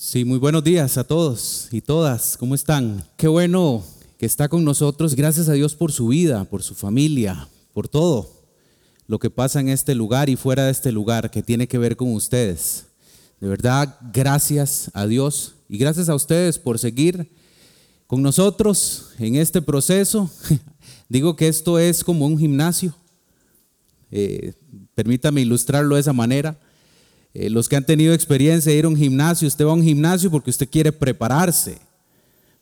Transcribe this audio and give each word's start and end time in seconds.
Sí, 0.00 0.24
muy 0.24 0.38
buenos 0.38 0.62
días 0.62 0.96
a 0.96 1.02
todos 1.02 1.66
y 1.72 1.80
todas. 1.80 2.36
¿Cómo 2.36 2.54
están? 2.54 3.04
Qué 3.16 3.26
bueno 3.26 3.84
que 4.16 4.26
está 4.26 4.48
con 4.48 4.64
nosotros. 4.64 5.16
Gracias 5.16 5.48
a 5.48 5.54
Dios 5.54 5.74
por 5.74 5.90
su 5.90 6.06
vida, 6.06 6.44
por 6.44 6.62
su 6.62 6.76
familia, 6.76 7.48
por 7.72 7.88
todo 7.88 8.30
lo 9.08 9.18
que 9.18 9.28
pasa 9.28 9.58
en 9.58 9.68
este 9.68 9.96
lugar 9.96 10.28
y 10.28 10.36
fuera 10.36 10.66
de 10.66 10.70
este 10.70 10.92
lugar 10.92 11.32
que 11.32 11.42
tiene 11.42 11.66
que 11.66 11.78
ver 11.78 11.96
con 11.96 12.12
ustedes. 12.12 12.86
De 13.40 13.48
verdad, 13.48 13.98
gracias 14.12 14.88
a 14.94 15.04
Dios 15.04 15.56
y 15.68 15.78
gracias 15.78 16.08
a 16.08 16.14
ustedes 16.14 16.60
por 16.60 16.78
seguir 16.78 17.32
con 18.06 18.22
nosotros 18.22 19.10
en 19.18 19.34
este 19.34 19.60
proceso. 19.62 20.30
Digo 21.08 21.34
que 21.34 21.48
esto 21.48 21.76
es 21.76 22.04
como 22.04 22.24
un 22.24 22.38
gimnasio. 22.38 22.94
Eh, 24.12 24.52
permítame 24.94 25.40
ilustrarlo 25.40 25.96
de 25.96 26.02
esa 26.02 26.12
manera. 26.12 26.56
Eh, 27.38 27.50
los 27.50 27.68
que 27.68 27.76
han 27.76 27.86
tenido 27.86 28.12
experiencia 28.14 28.72
de 28.72 28.78
ir 28.78 28.84
a 28.84 28.88
un 28.88 28.96
gimnasio, 28.96 29.46
usted 29.46 29.64
va 29.64 29.70
a 29.70 29.74
un 29.74 29.84
gimnasio 29.84 30.28
porque 30.28 30.50
usted 30.50 30.68
quiere 30.68 30.90
prepararse, 30.90 31.78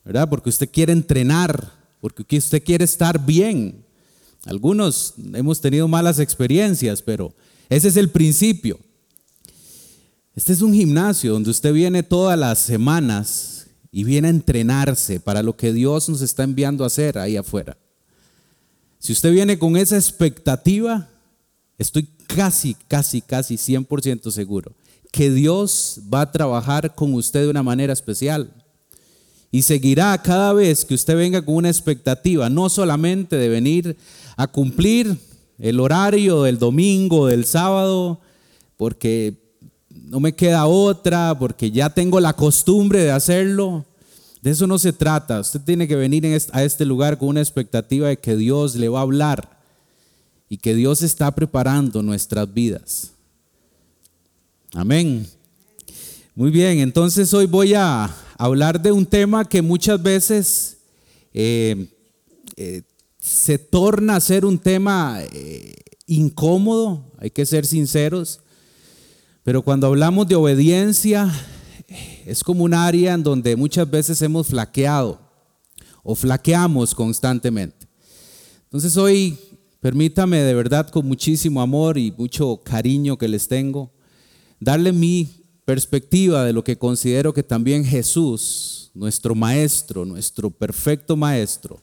¿verdad? 0.04 0.28
Porque 0.28 0.50
usted 0.50 0.68
quiere 0.70 0.92
entrenar, 0.92 1.72
porque 1.98 2.36
usted 2.36 2.62
quiere 2.62 2.84
estar 2.84 3.24
bien. 3.24 3.82
Algunos 4.44 5.14
hemos 5.32 5.62
tenido 5.62 5.88
malas 5.88 6.18
experiencias, 6.18 7.00
pero 7.00 7.32
ese 7.70 7.88
es 7.88 7.96
el 7.96 8.10
principio. 8.10 8.78
Este 10.34 10.52
es 10.52 10.60
un 10.60 10.74
gimnasio 10.74 11.32
donde 11.32 11.48
usted 11.48 11.72
viene 11.72 12.02
todas 12.02 12.38
las 12.38 12.58
semanas 12.58 13.68
y 13.90 14.04
viene 14.04 14.28
a 14.28 14.30
entrenarse 14.30 15.20
para 15.20 15.42
lo 15.42 15.56
que 15.56 15.72
Dios 15.72 16.10
nos 16.10 16.20
está 16.20 16.42
enviando 16.42 16.84
a 16.84 16.88
hacer 16.88 17.16
ahí 17.16 17.38
afuera. 17.38 17.78
Si 18.98 19.14
usted 19.14 19.32
viene 19.32 19.58
con 19.58 19.78
esa 19.78 19.96
expectativa, 19.96 21.08
estoy 21.78 22.10
casi, 22.26 22.76
casi, 22.88 23.20
casi 23.20 23.56
100% 23.56 24.30
seguro 24.30 24.72
que 25.16 25.30
Dios 25.30 26.00
va 26.12 26.20
a 26.20 26.30
trabajar 26.30 26.94
con 26.94 27.14
usted 27.14 27.40
de 27.40 27.48
una 27.48 27.62
manera 27.62 27.94
especial. 27.94 28.50
Y 29.50 29.62
seguirá 29.62 30.20
cada 30.20 30.52
vez 30.52 30.84
que 30.84 30.92
usted 30.92 31.16
venga 31.16 31.40
con 31.40 31.54
una 31.54 31.70
expectativa, 31.70 32.50
no 32.50 32.68
solamente 32.68 33.36
de 33.36 33.48
venir 33.48 33.96
a 34.36 34.46
cumplir 34.46 35.16
el 35.58 35.80
horario 35.80 36.42
del 36.42 36.58
domingo, 36.58 37.28
del 37.28 37.46
sábado, 37.46 38.20
porque 38.76 39.34
no 39.88 40.20
me 40.20 40.34
queda 40.34 40.66
otra, 40.66 41.34
porque 41.38 41.70
ya 41.70 41.88
tengo 41.88 42.20
la 42.20 42.34
costumbre 42.34 43.02
de 43.02 43.12
hacerlo. 43.12 43.86
De 44.42 44.50
eso 44.50 44.66
no 44.66 44.78
se 44.78 44.92
trata. 44.92 45.40
Usted 45.40 45.62
tiene 45.62 45.88
que 45.88 45.96
venir 45.96 46.26
a 46.52 46.62
este 46.62 46.84
lugar 46.84 47.16
con 47.16 47.28
una 47.28 47.40
expectativa 47.40 48.08
de 48.08 48.18
que 48.18 48.36
Dios 48.36 48.74
le 48.74 48.90
va 48.90 48.98
a 48.98 49.02
hablar 49.02 49.55
y 50.48 50.58
que 50.58 50.74
Dios 50.74 51.02
está 51.02 51.30
preparando 51.34 52.02
nuestras 52.02 52.52
vidas. 52.52 53.12
Amén. 54.72 55.26
Muy 56.34 56.50
bien, 56.50 56.80
entonces 56.80 57.32
hoy 57.32 57.46
voy 57.46 57.74
a 57.74 58.14
hablar 58.36 58.80
de 58.80 58.92
un 58.92 59.06
tema 59.06 59.44
que 59.44 59.62
muchas 59.62 60.02
veces 60.02 60.76
eh, 61.32 61.88
eh, 62.56 62.82
se 63.18 63.58
torna 63.58 64.16
a 64.16 64.20
ser 64.20 64.44
un 64.44 64.58
tema 64.58 65.18
eh, 65.32 65.74
incómodo, 66.06 67.10
hay 67.18 67.30
que 67.30 67.46
ser 67.46 67.64
sinceros, 67.64 68.40
pero 69.42 69.62
cuando 69.62 69.86
hablamos 69.86 70.28
de 70.28 70.34
obediencia 70.34 71.32
es 72.26 72.44
como 72.44 72.64
un 72.64 72.74
área 72.74 73.14
en 73.14 73.22
donde 73.22 73.56
muchas 73.56 73.90
veces 73.90 74.20
hemos 74.20 74.48
flaqueado 74.48 75.20
o 76.02 76.14
flaqueamos 76.14 76.94
constantemente. 76.94 77.86
Entonces 78.64 78.96
hoy 78.96 79.38
Permítame 79.80 80.38
de 80.38 80.54
verdad 80.54 80.88
con 80.88 81.06
muchísimo 81.06 81.60
amor 81.60 81.98
y 81.98 82.12
mucho 82.16 82.60
cariño 82.64 83.18
que 83.18 83.28
les 83.28 83.46
tengo, 83.48 83.92
darle 84.58 84.92
mi 84.92 85.28
perspectiva 85.64 86.44
de 86.44 86.52
lo 86.52 86.64
que 86.64 86.78
considero 86.78 87.34
que 87.34 87.42
también 87.42 87.84
Jesús, 87.84 88.90
nuestro 88.94 89.34
maestro, 89.34 90.04
nuestro 90.04 90.50
perfecto 90.50 91.16
maestro, 91.16 91.82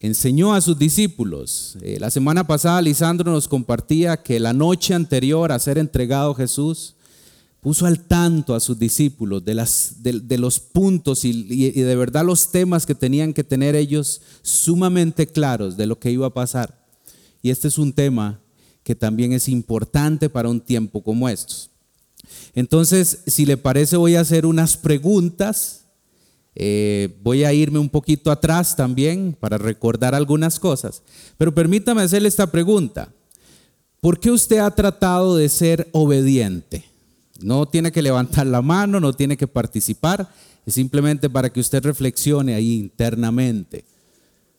enseñó 0.00 0.52
a 0.52 0.60
sus 0.60 0.78
discípulos. 0.78 1.76
Eh, 1.80 1.96
la 1.98 2.10
semana 2.10 2.46
pasada 2.46 2.82
Lisandro 2.82 3.32
nos 3.32 3.48
compartía 3.48 4.22
que 4.22 4.38
la 4.38 4.52
noche 4.52 4.92
anterior 4.92 5.50
a 5.52 5.58
ser 5.58 5.78
entregado 5.78 6.34
Jesús, 6.34 6.96
puso 7.64 7.86
al 7.86 8.00
tanto 8.00 8.54
a 8.54 8.60
sus 8.60 8.78
discípulos 8.78 9.42
de, 9.42 9.54
los 10.38 10.60
puntos 10.60 11.24
y, 11.24 11.30
y, 11.48 11.70
de 11.70 11.96
verdad 11.96 12.22
los 12.22 12.52
temas 12.52 12.84
que 12.84 12.94
tenían 12.94 13.32
que 13.32 13.42
tener 13.42 13.74
ellos 13.74 14.20
sumamente 14.42 15.26
claros 15.26 15.74
de 15.78 15.86
lo 15.86 15.98
que 15.98 16.10
iba 16.10 16.26
a 16.26 16.34
pasar. 16.34 16.84
Y 17.40 17.48
este 17.48 17.68
es 17.68 17.78
un 17.78 17.94
tema 17.94 18.38
que 18.82 18.94
también 18.94 19.32
es 19.32 19.48
importante 19.48 20.28
para 20.28 20.50
un 20.50 20.60
tiempo 20.60 21.02
como 21.02 21.26
estos. 21.26 21.70
Entonces, 22.54 23.20
si 23.26 23.46
le 23.46 23.56
parece, 23.56 23.96
voy 23.96 24.16
a 24.16 24.20
hacer 24.20 24.44
unas 24.44 24.76
preguntas. 24.76 25.86
Eh, 26.54 27.16
voy 27.22 27.44
a 27.44 27.54
irme 27.54 27.78
un 27.78 27.88
poquito 27.88 28.30
atrás 28.30 28.76
también 28.76 29.34
para 29.40 29.56
recordar 29.56 30.14
algunas 30.14 30.60
cosas. 30.60 31.02
Pero 31.38 31.54
permítame 31.54 32.02
hacerle 32.02 32.28
esta 32.28 32.46
pregunta. 32.46 33.10
¿Por 34.02 34.20
qué 34.20 34.30
usted 34.30 34.58
ha 34.58 34.70
tratado 34.70 35.36
de 35.36 35.48
ser 35.48 35.88
obediente? 35.92 36.93
No 37.40 37.66
tiene 37.66 37.92
que 37.92 38.02
levantar 38.02 38.46
la 38.46 38.62
mano, 38.62 39.00
no 39.00 39.12
tiene 39.12 39.36
que 39.36 39.48
participar, 39.48 40.28
es 40.64 40.74
simplemente 40.74 41.28
para 41.28 41.50
que 41.50 41.60
usted 41.60 41.82
reflexione 41.82 42.54
ahí 42.54 42.74
internamente. 42.78 43.84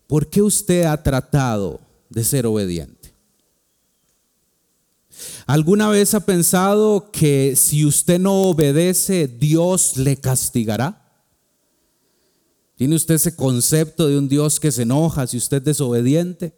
¿Por 0.08 0.28
qué 0.28 0.42
usted 0.42 0.84
ha 0.84 1.02
tratado 1.02 1.80
de 2.10 2.24
ser 2.24 2.46
obediente. 2.46 3.14
¿Alguna 5.46 5.90
vez 5.90 6.14
ha 6.14 6.22
pensado 6.22 7.12
que 7.12 7.56
si 7.56 7.86
usted 7.86 8.20
no 8.20 8.44
obedece, 8.44 9.28
Dios 9.28 9.98
le 9.98 10.18
castigará? 10.18 11.02
¿Tiene 12.76 12.96
usted 12.96 13.16
ese 13.16 13.36
concepto 13.36 14.08
de 14.08 14.18
un 14.18 14.28
Dios 14.28 14.60
que 14.60 14.72
se 14.72 14.82
enoja 14.82 15.28
si 15.28 15.38
usted 15.38 15.58
es 15.58 15.64
desobediente? 15.64 16.54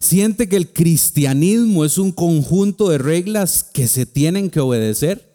¿Siente 0.00 0.48
que 0.48 0.56
el 0.56 0.72
cristianismo 0.72 1.84
es 1.84 1.98
un 1.98 2.12
conjunto 2.12 2.88
de 2.88 2.98
reglas 2.98 3.64
que 3.64 3.88
se 3.88 4.06
tienen 4.06 4.50
que 4.50 4.60
obedecer? 4.60 5.28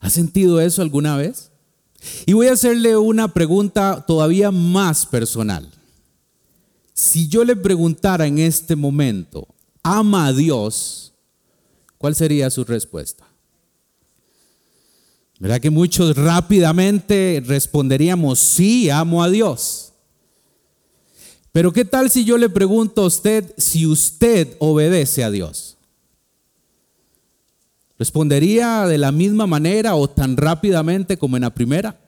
¿Ha 0.00 0.10
sentido 0.10 0.60
eso 0.60 0.82
alguna 0.82 1.16
vez? 1.16 1.52
Y 2.26 2.32
voy 2.32 2.48
a 2.48 2.54
hacerle 2.54 2.96
una 2.96 3.32
pregunta 3.32 4.04
todavía 4.06 4.50
más 4.50 5.06
personal. 5.06 5.70
Si 6.92 7.28
yo 7.28 7.44
le 7.44 7.54
preguntara 7.54 8.26
en 8.26 8.38
este 8.38 8.74
momento, 8.74 9.46
¿ama 9.82 10.26
a 10.26 10.32
Dios? 10.32 11.14
¿Cuál 11.98 12.16
sería 12.16 12.50
su 12.50 12.64
respuesta? 12.64 13.24
¿Verdad 15.38 15.60
que 15.60 15.70
muchos 15.70 16.16
rápidamente 16.16 17.42
responderíamos, 17.46 18.40
sí, 18.40 18.90
amo 18.90 19.22
a 19.22 19.30
Dios? 19.30 19.91
Pero 21.52 21.72
¿qué 21.72 21.84
tal 21.84 22.10
si 22.10 22.24
yo 22.24 22.38
le 22.38 22.48
pregunto 22.48 23.02
a 23.02 23.06
usted 23.06 23.54
si 23.58 23.86
usted 23.86 24.56
obedece 24.58 25.22
a 25.22 25.30
Dios? 25.30 25.76
¿Respondería 27.98 28.86
de 28.86 28.98
la 28.98 29.12
misma 29.12 29.46
manera 29.46 29.94
o 29.94 30.08
tan 30.08 30.36
rápidamente 30.36 31.18
como 31.18 31.36
en 31.36 31.42
la 31.42 31.54
primera? 31.54 32.00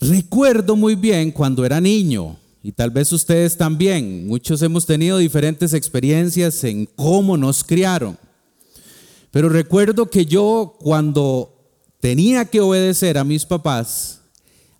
Recuerdo 0.00 0.76
muy 0.76 0.94
bien 0.94 1.32
cuando 1.32 1.64
era 1.64 1.80
niño, 1.80 2.36
y 2.62 2.72
tal 2.72 2.90
vez 2.90 3.10
ustedes 3.12 3.56
también, 3.56 4.28
muchos 4.28 4.62
hemos 4.62 4.86
tenido 4.86 5.18
diferentes 5.18 5.72
experiencias 5.72 6.62
en 6.62 6.86
cómo 6.86 7.36
nos 7.36 7.64
criaron. 7.64 8.18
Pero 9.30 9.48
recuerdo 9.48 10.10
que 10.10 10.26
yo 10.26 10.76
cuando 10.78 11.52
tenía 12.00 12.44
que 12.44 12.60
obedecer 12.60 13.18
a 13.18 13.24
mis 13.24 13.44
papás, 13.44 14.17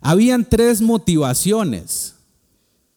habían 0.01 0.45
tres 0.47 0.81
motivaciones 0.81 2.15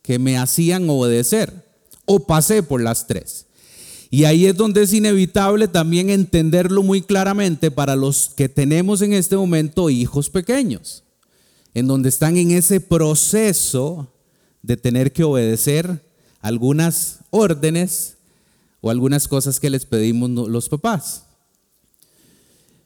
que 0.03 0.19
me 0.19 0.37
hacían 0.37 0.89
obedecer, 0.91 1.65
o 2.05 2.27
pasé 2.27 2.63
por 2.63 2.83
las 2.83 3.07
tres. 3.07 3.47
Y 4.11 4.25
ahí 4.25 4.47
es 4.47 4.57
donde 4.57 4.83
es 4.83 4.93
inevitable 4.93 5.69
también 5.69 6.11
entenderlo 6.11 6.83
muy 6.83 7.01
claramente 7.01 7.71
para 7.71 7.97
los 7.97 8.31
que 8.37 8.49
tenemos 8.49 9.01
en 9.01 9.15
este 9.15 9.37
momento 9.37 9.89
hijos 9.89 10.29
pequeños, 10.29 11.05
en 11.73 11.87
donde 11.87 12.11
están 12.11 12.37
en 12.37 12.51
ese 12.51 12.81
proceso 12.81 14.13
de 14.61 14.77
tener 14.77 15.13
que 15.13 15.25
obedecer 15.25 16.05
algunas 16.41 17.21
órdenes 17.31 18.19
o 18.83 18.91
algunas 18.91 19.29
cosas 19.29 19.59
que 19.59 19.71
les 19.71 19.87
pedimos 19.87 20.29
los 20.29 20.69
papás. 20.69 21.25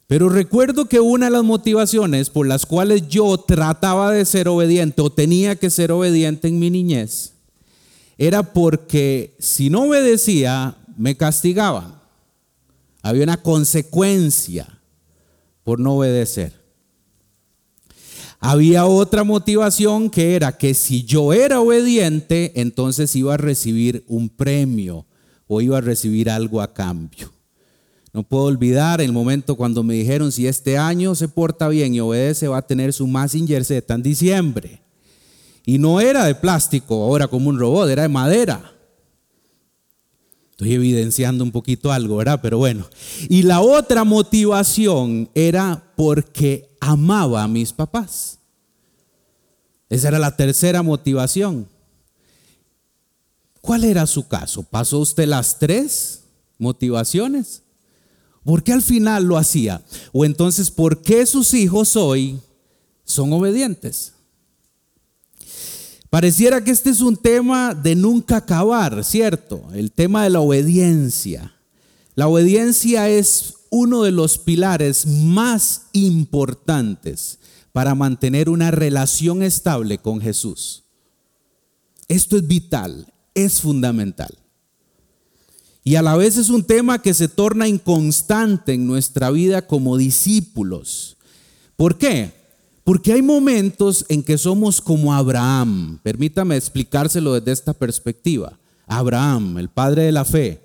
Pero 0.06 0.28
recuerdo 0.28 0.86
que 0.86 1.00
una 1.00 1.26
de 1.26 1.32
las 1.32 1.44
motivaciones 1.44 2.30
por 2.30 2.46
las 2.46 2.64
cuales 2.64 3.08
yo 3.08 3.38
trataba 3.38 4.12
de 4.12 4.24
ser 4.24 4.48
obediente 4.48 5.02
o 5.02 5.10
tenía 5.10 5.56
que 5.56 5.70
ser 5.70 5.90
obediente 5.90 6.48
en 6.48 6.58
mi 6.58 6.70
niñez 6.70 7.32
era 8.18 8.42
porque 8.54 9.34
si 9.38 9.68
no 9.68 9.82
obedecía 9.82 10.76
me 10.96 11.16
castigaban. 11.16 12.00
Había 13.02 13.24
una 13.24 13.42
consecuencia 13.42 14.80
por 15.64 15.78
no 15.78 15.96
obedecer. 15.96 16.52
Había 18.38 18.86
otra 18.86 19.24
motivación 19.24 20.10
que 20.10 20.34
era 20.34 20.56
que 20.56 20.74
si 20.74 21.04
yo 21.04 21.32
era 21.32 21.60
obediente, 21.60 22.52
entonces 22.56 23.14
iba 23.16 23.34
a 23.34 23.38
recibir 23.38 24.04
un 24.06 24.28
premio 24.28 25.06
o 25.46 25.60
iba 25.60 25.78
a 25.78 25.82
recibir 25.82 26.30
algo 26.30 26.60
a 26.60 26.72
cambio. 26.72 27.35
No 28.16 28.22
puedo 28.22 28.44
olvidar 28.44 29.02
el 29.02 29.12
momento 29.12 29.56
cuando 29.56 29.82
me 29.82 29.92
dijeron 29.92 30.32
si 30.32 30.46
este 30.46 30.78
año 30.78 31.14
se 31.14 31.28
porta 31.28 31.68
bien 31.68 31.92
y 31.92 32.00
obedece 32.00 32.48
va 32.48 32.56
a 32.56 32.66
tener 32.66 32.94
su 32.94 33.06
Massinger 33.06 33.62
Z 33.62 33.92
en 33.92 34.02
diciembre. 34.02 34.80
Y 35.66 35.76
no 35.76 36.00
era 36.00 36.24
de 36.24 36.34
plástico, 36.34 36.94
ahora 37.02 37.28
como 37.28 37.50
un 37.50 37.58
robot, 37.58 37.90
era 37.90 38.04
de 38.04 38.08
madera. 38.08 38.72
Estoy 40.52 40.72
evidenciando 40.72 41.44
un 41.44 41.52
poquito 41.52 41.92
algo, 41.92 42.16
¿verdad? 42.16 42.40
Pero 42.42 42.56
bueno. 42.56 42.88
Y 43.28 43.42
la 43.42 43.60
otra 43.60 44.02
motivación 44.02 45.28
era 45.34 45.92
porque 45.94 46.74
amaba 46.80 47.42
a 47.42 47.48
mis 47.48 47.74
papás. 47.74 48.38
Esa 49.90 50.08
era 50.08 50.18
la 50.18 50.34
tercera 50.34 50.82
motivación. 50.82 51.68
¿Cuál 53.60 53.84
era 53.84 54.06
su 54.06 54.26
caso? 54.26 54.62
¿Pasó 54.62 55.00
usted 55.00 55.28
las 55.28 55.58
tres 55.58 56.22
motivaciones? 56.56 57.65
¿Por 58.46 58.62
qué 58.62 58.72
al 58.72 58.80
final 58.80 59.24
lo 59.24 59.36
hacía? 59.36 59.82
O 60.12 60.24
entonces, 60.24 60.70
¿por 60.70 61.02
qué 61.02 61.26
sus 61.26 61.52
hijos 61.52 61.96
hoy 61.96 62.38
son 63.04 63.32
obedientes? 63.32 64.12
Pareciera 66.10 66.62
que 66.62 66.70
este 66.70 66.90
es 66.90 67.00
un 67.00 67.16
tema 67.16 67.74
de 67.74 67.96
nunca 67.96 68.36
acabar, 68.36 69.02
¿cierto? 69.02 69.64
El 69.74 69.90
tema 69.90 70.22
de 70.22 70.30
la 70.30 70.38
obediencia. 70.38 71.56
La 72.14 72.28
obediencia 72.28 73.08
es 73.08 73.54
uno 73.68 74.04
de 74.04 74.12
los 74.12 74.38
pilares 74.38 75.06
más 75.06 75.88
importantes 75.92 77.40
para 77.72 77.96
mantener 77.96 78.48
una 78.48 78.70
relación 78.70 79.42
estable 79.42 79.98
con 79.98 80.20
Jesús. 80.20 80.84
Esto 82.06 82.36
es 82.36 82.46
vital, 82.46 83.12
es 83.34 83.60
fundamental. 83.60 84.38
Y 85.86 85.94
a 85.94 86.02
la 86.02 86.16
vez 86.16 86.36
es 86.36 86.50
un 86.50 86.64
tema 86.64 87.00
que 87.00 87.14
se 87.14 87.28
torna 87.28 87.68
inconstante 87.68 88.72
en 88.72 88.88
nuestra 88.88 89.30
vida 89.30 89.68
como 89.68 89.96
discípulos. 89.96 91.16
¿Por 91.76 91.96
qué? 91.96 92.32
Porque 92.82 93.12
hay 93.12 93.22
momentos 93.22 94.04
en 94.08 94.24
que 94.24 94.36
somos 94.36 94.80
como 94.80 95.14
Abraham. 95.14 96.00
Permítame 96.02 96.56
explicárselo 96.56 97.34
desde 97.34 97.52
esta 97.52 97.72
perspectiva. 97.72 98.58
Abraham, 98.88 99.58
el 99.58 99.68
padre 99.68 100.02
de 100.02 100.10
la 100.10 100.24
fe, 100.24 100.60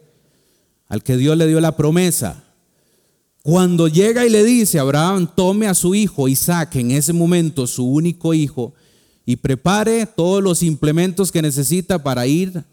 al 0.88 1.04
que 1.04 1.18
Dios 1.18 1.38
le 1.38 1.46
dio 1.46 1.62
la 1.62 1.78
promesa. 1.78 2.44
Cuando 3.44 3.88
llega 3.88 4.26
y 4.26 4.30
le 4.32 4.44
dice, 4.44 4.80
Abraham, 4.80 5.30
tome 5.36 5.68
a 5.68 5.76
su 5.76 5.94
hijo 5.94 6.30
Isaac, 6.30 6.78
en 6.78 6.90
ese 6.90 7.14
momento 7.14 7.68
su 7.68 7.86
único 7.86 8.34
hijo, 8.34 8.74
y 9.24 9.36
prepare 9.36 10.08
todos 10.08 10.42
los 10.42 10.64
implementos 10.64 11.32
que 11.32 11.44
necesita 11.44 12.02
para 12.02 12.26
ir 12.26 12.64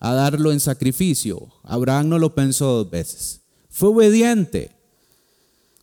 a 0.00 0.14
darlo 0.14 0.50
en 0.50 0.58
sacrificio. 0.58 1.48
Abraham 1.62 2.08
no 2.08 2.18
lo 2.18 2.34
pensó 2.34 2.66
dos 2.78 2.90
veces. 2.90 3.42
Fue 3.68 3.90
obediente. 3.90 4.72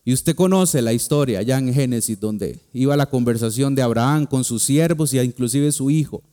Y 0.04 0.14
usted 0.14 0.36
conoce 0.36 0.82
la 0.82 0.94
historia 0.94 1.42
ya 1.44 1.58
en 1.58 1.74
Génesis, 1.74 2.20
donde 2.20 2.60
iba 2.74 2.98
la 2.98 3.10
conversación 3.10 3.76
de 3.76 3.82
Abraham 3.82 4.26
con 4.26 4.44
sus 4.44 4.64
siervos 4.64 5.14
y 5.14 5.20
inclusive 5.20 5.72
su 5.72 5.92
hijo. 5.92 6.24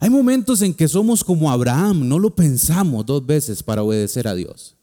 Hay 0.00 0.10
momentos 0.10 0.60
en 0.62 0.74
que 0.74 0.88
somos 0.88 1.22
como 1.22 1.50
Abraham, 1.50 2.08
no 2.08 2.18
lo 2.18 2.34
pensamos 2.34 3.06
dos 3.06 3.24
veces 3.24 3.62
para 3.62 3.82
obedecer 3.82 4.26
a 4.26 4.34
Dios. 4.34 4.74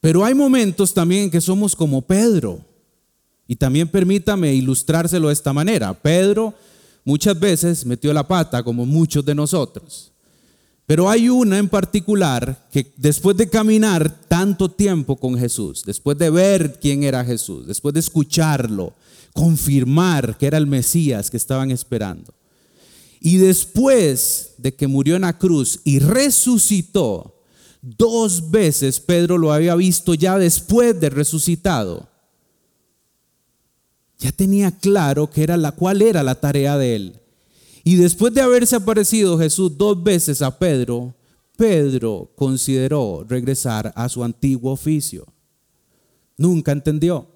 Pero 0.00 0.24
hay 0.24 0.34
momentos 0.34 0.94
también 0.94 1.24
en 1.24 1.30
que 1.30 1.40
somos 1.40 1.76
como 1.76 2.00
Pedro. 2.00 2.60
Y 3.46 3.56
también 3.56 3.88
permítame 3.88 4.54
ilustrárselo 4.54 5.28
de 5.28 5.34
esta 5.34 5.52
manera. 5.52 5.92
Pedro 5.94 6.54
muchas 7.04 7.38
veces 7.38 7.84
metió 7.84 8.12
la 8.12 8.26
pata, 8.26 8.62
como 8.62 8.86
muchos 8.86 9.24
de 9.24 9.34
nosotros. 9.34 10.12
Pero 10.86 11.10
hay 11.10 11.28
una 11.28 11.58
en 11.58 11.68
particular 11.68 12.68
que 12.70 12.92
después 12.96 13.36
de 13.36 13.50
caminar 13.50 14.20
tanto 14.28 14.70
tiempo 14.70 15.16
con 15.16 15.36
Jesús, 15.36 15.82
después 15.84 16.16
de 16.16 16.30
ver 16.30 16.78
quién 16.80 17.02
era 17.02 17.24
Jesús, 17.24 17.66
después 17.66 17.92
de 17.92 18.00
escucharlo, 18.00 18.94
confirmar 19.32 20.38
que 20.38 20.46
era 20.46 20.58
el 20.58 20.68
Mesías 20.68 21.28
que 21.28 21.36
estaban 21.36 21.72
esperando, 21.72 22.32
y 23.20 23.38
después 23.38 24.54
de 24.58 24.74
que 24.74 24.86
murió 24.86 25.16
en 25.16 25.22
la 25.22 25.36
cruz 25.36 25.80
y 25.82 25.98
resucitó, 25.98 27.42
dos 27.82 28.52
veces 28.52 29.00
Pedro 29.00 29.38
lo 29.38 29.52
había 29.52 29.74
visto 29.74 30.14
ya 30.14 30.38
después 30.38 31.00
de 31.00 31.10
resucitado. 31.10 32.08
Ya 34.18 34.30
tenía 34.32 34.70
claro 34.70 35.28
que 35.30 35.42
era 35.42 35.56
la 35.56 35.72
cuál 35.72 36.00
era 36.02 36.22
la 36.22 36.36
tarea 36.36 36.78
de 36.78 36.96
él. 36.96 37.20
Y 37.86 37.94
después 37.94 38.34
de 38.34 38.40
haberse 38.40 38.74
aparecido 38.74 39.38
Jesús 39.38 39.78
dos 39.78 40.02
veces 40.02 40.42
a 40.42 40.58
Pedro, 40.58 41.14
Pedro 41.56 42.32
consideró 42.34 43.24
regresar 43.28 43.92
a 43.94 44.08
su 44.08 44.24
antiguo 44.24 44.72
oficio. 44.72 45.24
Nunca 46.36 46.72
entendió 46.72 47.28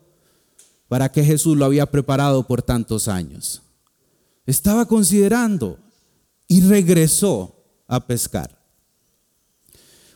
para 0.88 1.12
qué 1.12 1.22
Jesús 1.22 1.56
lo 1.56 1.66
había 1.66 1.86
preparado 1.86 2.48
por 2.48 2.62
tantos 2.62 3.06
años. 3.06 3.62
Estaba 4.44 4.86
considerando 4.86 5.78
y 6.48 6.62
regresó 6.62 7.54
a 7.86 8.04
pescar. 8.04 8.60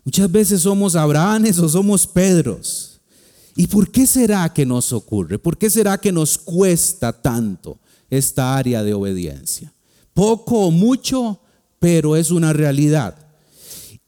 Muchas 0.03 0.33
veces 0.33 0.63
somos 0.63 0.97
Abrahames 0.97 1.61
o 1.61 1.69
somos 1.69 2.09
Pedros. 2.09 3.01
¿Y 3.55 3.69
por 3.69 3.89
qué 3.89 4.05
será 4.05 4.53
que 4.53 4.67
nos 4.67 4.93
ocurre? 4.93 5.39
¿Por 5.39 5.57
qué 5.57 5.71
será 5.71 5.97
que 5.97 6.11
nos 6.11 6.37
cuesta 6.37 7.13
tanto 7.13 7.79
esta 8.11 8.57
área 8.57 8.83
de 8.83 8.95
obediencia? 8.95 9.74
Poco 10.15 10.67
o 10.67 10.71
mucho, 10.71 11.41
pero 11.79 12.17
es 12.17 12.31
una 12.31 12.53
realidad. 12.53 13.19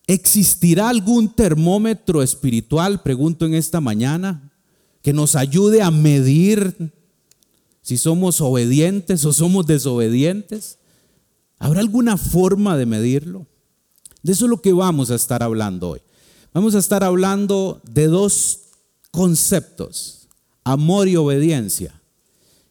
¿Existirá 0.06 0.88
algún 0.88 1.29
termómetro 1.29 2.23
espiritual, 2.23 3.03
pregunto 3.03 3.44
en 3.44 3.55
esta 3.55 3.81
mañana, 3.81 4.53
que 5.03 5.12
nos 5.12 5.35
ayude 5.35 5.82
a 5.82 5.91
medir 5.91 6.93
si 7.82 7.97
somos 7.97 8.41
obedientes 8.41 9.25
o 9.25 9.32
somos 9.32 9.67
desobedientes? 9.67 10.79
¿Habrá 11.58 11.81
alguna 11.81 12.17
forma 12.17 12.76
de 12.76 12.87
medirlo? 12.87 13.47
De 14.23 14.32
eso 14.32 14.47
es 14.47 14.50
lo 14.50 14.62
que 14.62 14.73
vamos 14.73 15.11
a 15.11 15.17
estar 15.17 15.43
hablando 15.43 15.91
hoy. 15.91 16.00
Vamos 16.53 16.75
a 16.75 16.79
estar 16.79 17.05
hablando 17.05 17.81
de 17.85 18.06
dos 18.06 18.61
conceptos, 19.11 20.29
amor 20.64 21.08
y 21.08 21.17
obediencia, 21.17 22.00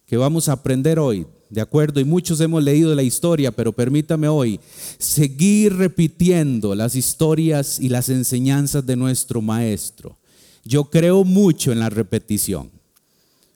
que 0.05 0.17
vamos 0.17 0.47
a 0.47 0.53
aprender 0.53 0.99
hoy 0.99 1.27
¿de 1.55 1.61
acuerdo? 1.61 2.01
Y 2.01 2.03
muchos 2.03 2.41
hemos 2.41 2.61
leído 2.61 2.93
la 2.93 3.01
historia, 3.01 3.49
pero 3.49 3.71
permítame 3.71 4.27
hoy 4.27 4.59
seguir 4.99 5.73
repitiendo 5.73 6.75
las 6.75 6.95
historias 6.95 7.79
y 7.79 7.87
las 7.87 8.09
enseñanzas 8.09 8.85
de 8.85 8.97
nuestro 8.97 9.41
maestro. 9.41 10.17
Yo 10.65 10.83
creo 10.89 11.23
mucho 11.23 11.71
en 11.71 11.79
la 11.79 11.89
repetición. 11.89 12.69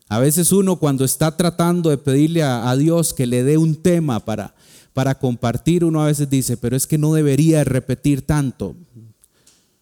A 0.07 0.17
veces 0.17 0.53
uno 0.53 0.77
cuando 0.77 1.03
está 1.03 1.35
tratando 1.35 1.89
de 1.89 1.97
pedirle 1.97 2.41
a, 2.41 2.73
Dios 2.77 3.13
que 3.13 3.27
le 3.27 3.43
dé 3.43 3.57
un 3.57 3.75
tema 3.75 4.23
para, 4.23 4.55
para 4.93 5.19
compartir, 5.19 5.83
uno 5.83 6.01
a 6.01 6.07
veces 6.07 6.29
dice, 6.29 6.55
pero 6.55 6.77
es 6.77 6.87
que 6.87 6.97
no 6.97 7.13
debería 7.13 7.65
repetir 7.65 8.21
tanto. 8.21 8.77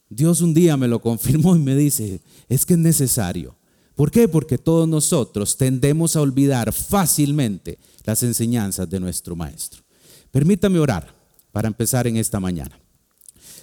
Dios 0.09 0.41
un 0.41 0.55
día 0.55 0.75
me 0.75 0.87
lo 0.87 0.99
confirmó 0.99 1.55
y 1.55 1.59
me 1.59 1.75
dice, 1.75 2.19
es 2.49 2.65
que 2.65 2.73
es 2.73 2.79
necesario. 2.79 3.55
¿Por 3.93 4.11
qué? 4.11 4.27
Porque 4.27 4.57
todos 4.57 4.87
nosotros 4.87 5.57
tendemos 5.57 6.15
a 6.15 6.21
olvidar 6.21 6.73
fácilmente 6.73 7.77
las 8.07 8.23
enseñanzas 8.23 8.89
de 8.89 9.01
nuestro 9.01 9.35
Maestro. 9.35 9.83
Permítame 10.31 10.79
orar 10.79 11.13
para 11.51 11.67
empezar 11.67 12.07
en 12.07 12.15
esta 12.15 12.39
mañana. 12.39 12.79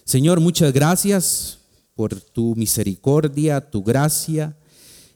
Señor, 0.05 0.39
muchas 0.39 0.71
gracias 0.71 1.59
por 1.95 2.21
tu 2.21 2.55
misericordia, 2.55 3.59
tu 3.63 3.83
gracia 3.83 4.55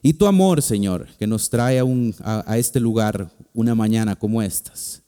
y 0.02 0.14
tu 0.14 0.26
amor, 0.26 0.62
Señor, 0.62 1.08
que 1.18 1.26
nos 1.26 1.50
trae 1.50 1.78
a, 2.24 2.58
este 2.58 2.80
lugar 2.80 3.30
una 3.52 3.74
mañana 3.74 4.16
como 4.16 4.40
estas. 4.40 5.02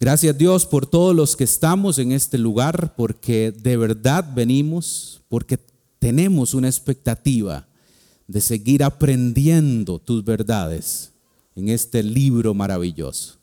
Gracias 0.00 0.36
Dios 0.36 0.66
por 0.66 0.86
todos 0.86 1.14
los 1.14 1.36
que 1.36 1.44
estamos 1.44 1.98
en 1.98 2.10
este 2.10 2.38
lugar, 2.38 2.94
porque 2.96 3.52
de 3.52 3.76
verdad 3.76 4.28
venimos, 4.34 5.22
porque 5.28 5.60
tenemos 6.00 6.54
una 6.54 6.66
expectativa 6.66 7.68
de 8.26 8.40
seguir 8.40 8.82
aprendiendo 8.82 10.00
tus 10.00 10.24
verdades 10.24 11.12
en 11.58 11.68
este 11.68 12.02
libro 12.02 12.54
maravilloso. 12.54 13.36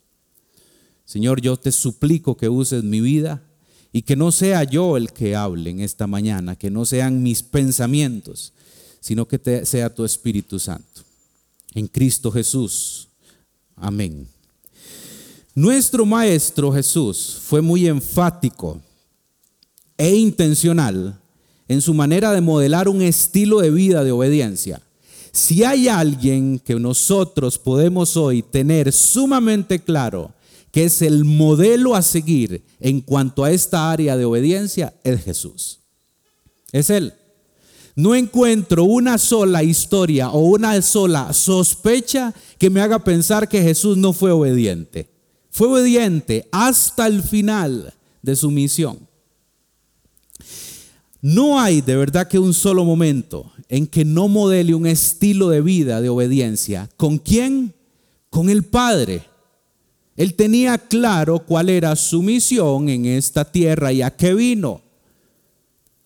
Señor, 1.03 1.41
yo 1.41 1.57
te 1.57 1.71
suplico 1.71 2.37
que 2.37 2.47
uses 2.47 2.83
mi 2.83 3.01
vida 3.01 3.43
y 3.91 4.01
que 4.01 4.15
no 4.15 4.31
sea 4.31 4.63
yo 4.63 4.95
el 4.95 5.11
que 5.11 5.35
hable 5.35 5.69
en 5.69 5.81
esta 5.81 6.07
mañana, 6.07 6.55
que 6.55 6.71
no 6.71 6.85
sean 6.85 7.21
mis 7.21 7.43
pensamientos, 7.43 8.53
sino 9.01 9.27
que 9.27 9.65
sea 9.65 9.93
tu 9.93 10.05
Espíritu 10.05 10.59
Santo. 10.59 11.01
En 11.73 11.87
Cristo 11.87 12.31
Jesús. 12.31 13.09
Amén. 13.75 14.27
Nuestro 15.53 16.05
Maestro 16.05 16.71
Jesús 16.71 17.37
fue 17.41 17.61
muy 17.61 17.87
enfático 17.87 18.81
e 19.97 20.15
intencional 20.15 21.19
en 21.67 21.81
su 21.81 21.93
manera 21.93 22.31
de 22.31 22.41
modelar 22.41 22.87
un 22.87 23.01
estilo 23.01 23.59
de 23.59 23.71
vida 23.71 24.03
de 24.03 24.11
obediencia. 24.11 24.81
Si 25.35 25.65
hay 25.65 25.89
alguien 25.89 26.59
que 26.59 26.75
nosotros 26.75 27.59
podemos 27.59 28.15
hoy 28.15 28.41
tener 28.41 28.93
sumamente 28.93 29.83
claro 29.83 30.33
que 30.71 30.85
es 30.85 31.01
el 31.01 31.25
modelo 31.25 31.93
a 31.93 32.01
seguir 32.01 32.63
en 32.79 33.01
cuanto 33.01 33.43
a 33.43 33.51
esta 33.51 33.91
área 33.91 34.15
de 34.15 34.23
obediencia, 34.23 34.93
es 35.03 35.21
Jesús. 35.25 35.81
Es 36.71 36.89
Él. 36.89 37.13
No 37.97 38.15
encuentro 38.15 38.85
una 38.85 39.17
sola 39.17 39.61
historia 39.61 40.29
o 40.29 40.39
una 40.39 40.81
sola 40.81 41.33
sospecha 41.33 42.33
que 42.57 42.69
me 42.69 42.79
haga 42.79 43.03
pensar 43.03 43.49
que 43.49 43.61
Jesús 43.61 43.97
no 43.97 44.13
fue 44.13 44.31
obediente. 44.31 45.09
Fue 45.49 45.67
obediente 45.67 46.47
hasta 46.49 47.07
el 47.07 47.21
final 47.21 47.93
de 48.21 48.37
su 48.37 48.49
misión. 48.51 49.05
No 51.21 51.59
hay 51.59 51.81
de 51.81 51.97
verdad 51.97 52.25
que 52.25 52.39
un 52.39 52.53
solo 52.53 52.85
momento 52.85 53.51
en 53.69 53.87
que 53.87 54.05
no 54.05 54.27
modele 54.27 54.75
un 54.75 54.85
estilo 54.85 55.49
de 55.49 55.61
vida 55.61 56.01
de 56.01 56.09
obediencia. 56.09 56.89
¿Con 56.97 57.17
quién? 57.17 57.73
Con 58.29 58.49
el 58.49 58.63
Padre. 58.63 59.23
Él 60.15 60.35
tenía 60.35 60.77
claro 60.77 61.39
cuál 61.39 61.69
era 61.69 61.95
su 61.95 62.21
misión 62.21 62.89
en 62.89 63.05
esta 63.05 63.51
tierra 63.51 63.91
y 63.91 64.01
a 64.01 64.11
qué 64.11 64.33
vino. 64.33 64.81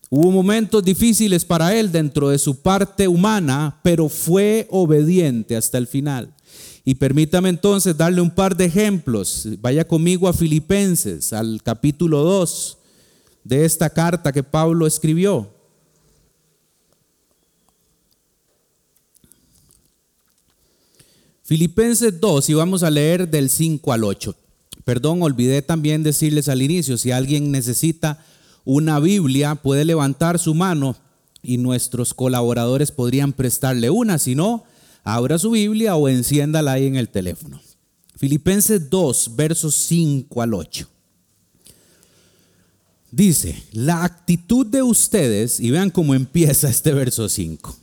Hubo 0.09 0.31
momentos 0.31 0.83
difíciles 0.83 1.45
para 1.45 1.75
él 1.75 1.91
dentro 1.91 2.29
de 2.29 2.39
su 2.39 2.61
parte 2.61 3.07
humana, 3.07 3.79
pero 3.83 4.09
fue 4.09 4.67
obediente 4.71 5.55
hasta 5.55 5.77
el 5.77 5.85
final. 5.85 6.33
Y 6.83 6.95
permítame 6.95 7.49
entonces 7.49 7.95
darle 7.95 8.19
un 8.19 8.31
par 8.31 8.57
de 8.57 8.65
ejemplos. 8.65 9.47
Vaya 9.61 9.87
conmigo 9.87 10.27
a 10.27 10.33
Filipenses, 10.33 11.31
al 11.31 11.61
capítulo 11.61 12.23
2 12.23 12.77
de 13.43 13.65
esta 13.65 13.91
carta 13.91 14.31
que 14.31 14.41
Pablo 14.41 14.87
escribió. 14.87 15.58
Filipenses 21.49 22.21
2 22.21 22.47
y 22.51 22.53
vamos 22.53 22.83
a 22.83 22.91
leer 22.91 23.27
del 23.27 23.49
5 23.49 23.91
al 23.91 24.03
8. 24.03 24.35
Perdón, 24.85 25.23
olvidé 25.23 25.63
también 25.63 26.03
decirles 26.03 26.47
al 26.47 26.61
inicio, 26.61 26.95
si 26.95 27.09
alguien 27.09 27.49
necesita 27.51 28.23
una 28.65 28.99
Biblia, 28.99 29.55
puede 29.55 29.83
levantar 29.83 30.37
su 30.37 30.53
mano 30.53 30.95
y 31.41 31.57
nuestros 31.57 32.13
colaboradores 32.13 32.91
podrían 32.91 33.33
prestarle 33.33 33.89
una. 33.89 34.19
Si 34.19 34.35
no, 34.35 34.63
abra 35.03 35.39
su 35.39 35.49
Biblia 35.49 35.95
o 35.95 36.07
enciéndala 36.07 36.73
ahí 36.73 36.85
en 36.85 36.97
el 36.97 37.09
teléfono. 37.09 37.59
Filipenses 38.15 38.87
2, 38.87 39.35
versos 39.35 39.73
5 39.73 40.43
al 40.43 40.53
8. 40.53 40.87
Dice, 43.09 43.63
la 43.71 44.03
actitud 44.03 44.67
de 44.67 44.83
ustedes, 44.83 45.59
y 45.59 45.71
vean 45.71 45.89
cómo 45.89 46.13
empieza 46.13 46.69
este 46.69 46.93
verso 46.93 47.27
5. 47.27 47.78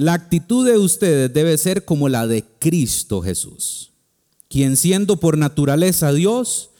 La 0.00 0.14
actitud 0.14 0.64
de 0.64 0.78
ustedes 0.78 1.30
debe 1.30 1.58
ser 1.58 1.84
como 1.84 2.08
la 2.08 2.26
de 2.26 2.42
Cristo 2.58 3.20
Jesús, 3.20 3.92
quien 4.48 4.78
siendo 4.78 5.18
por 5.18 5.36
naturaleza 5.36 6.10
Dios, 6.14 6.70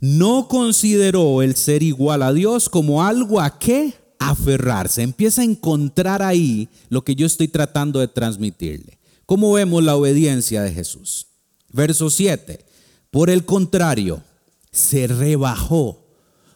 no 0.00 0.48
consideró 0.48 1.40
el 1.40 1.56
ser 1.56 1.82
igual 1.82 2.22
a 2.22 2.34
Dios 2.34 2.68
como 2.68 3.02
algo 3.02 3.40
a 3.40 3.58
qué 3.58 3.94
aferrarse. 4.18 5.00
Empieza 5.00 5.40
a 5.40 5.46
encontrar 5.46 6.22
ahí 6.22 6.68
lo 6.90 7.04
que 7.04 7.14
yo 7.14 7.24
estoy 7.24 7.48
tratando 7.48 8.00
de 8.00 8.08
transmitirle. 8.08 8.98
¿Cómo 9.24 9.50
vemos 9.54 9.82
la 9.82 9.96
obediencia 9.96 10.60
de 10.60 10.70
Jesús? 10.70 11.28
Verso 11.72 12.10
7. 12.10 12.66
Por 13.10 13.30
el 13.30 13.46
contrario, 13.46 14.22
se 14.70 15.06
rebajó 15.06 16.04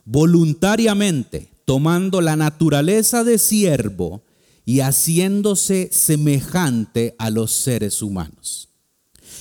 voluntariamente, 0.05 1.49
tomando 1.65 2.21
la 2.21 2.37
naturaleza 2.37 3.25
de 3.25 3.39
siervo 3.39 4.21
y 4.65 4.81
haciéndose 4.81 5.89
semejante 5.93 7.15
a 7.19 7.31
los 7.31 7.53
seres 7.53 8.03
humanos. 8.03 8.69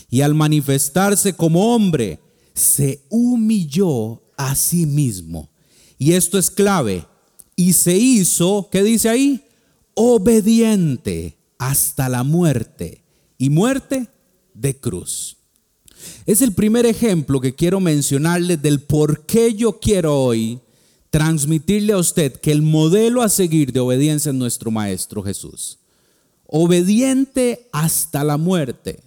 Y 0.10 0.22
al 0.22 0.34
manifestarse 0.34 1.34
como 1.34 1.74
hombre, 1.74 2.20
se 2.54 3.06
humilló 3.10 4.24
a 4.38 4.56
sí 4.56 4.86
mismo. 4.86 5.50
Y 5.98 6.14
esto 6.14 6.38
es 6.38 6.50
clave. 6.50 7.06
Y 7.56 7.74
se 7.74 7.96
hizo, 7.98 8.70
¿qué 8.72 8.84
dice 8.84 9.10
ahí? 9.10 9.44
Obediente 9.94 11.38
hasta 11.58 12.10
la 12.10 12.24
muerte. 12.24 13.04
Y 13.38 13.50
muerte 13.50 14.08
de 14.54 14.80
cruz. 14.80 15.38
Es 16.26 16.42
el 16.42 16.54
primer 16.54 16.86
ejemplo 16.86 17.40
que 17.40 17.54
quiero 17.54 17.80
mencionarle 17.80 18.58
del 18.58 18.82
por 18.82 19.26
qué 19.26 19.54
yo 19.54 19.80
quiero 19.80 20.20
hoy 20.20 20.60
transmitirle 21.12 21.94
a 21.94 21.98
usted 21.98 22.34
que 22.34 22.52
el 22.52 22.62
modelo 22.62 23.22
a 23.22 23.30
seguir 23.30 23.72
de 23.74 23.82
obediencia 23.82 24.30
es 24.30 24.36
nuestro 24.36 24.72
Maestro 24.72 25.22
Jesús. 25.22 25.78
Obediente 26.48 27.68
hasta 27.72 28.24
la 28.24 28.38
muerte. 28.38 29.04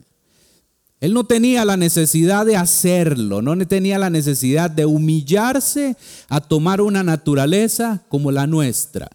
Él 1.00 1.12
no 1.14 1.25
tenía 1.25 1.64
la 1.64 1.76
necesidad 1.76 2.46
de 2.46 2.56
hacerlo, 2.56 3.42
no 3.42 3.56
tenía 3.66 3.99
la 3.99 4.11
necesidad 4.11 4.70
de 4.70 4.87
humillarse 4.87 5.96
a 6.28 6.40
tomar 6.40 6.80
una 6.80 7.02
naturaleza 7.02 8.04
como 8.08 8.30
la 8.30 8.46
nuestra. 8.46 9.11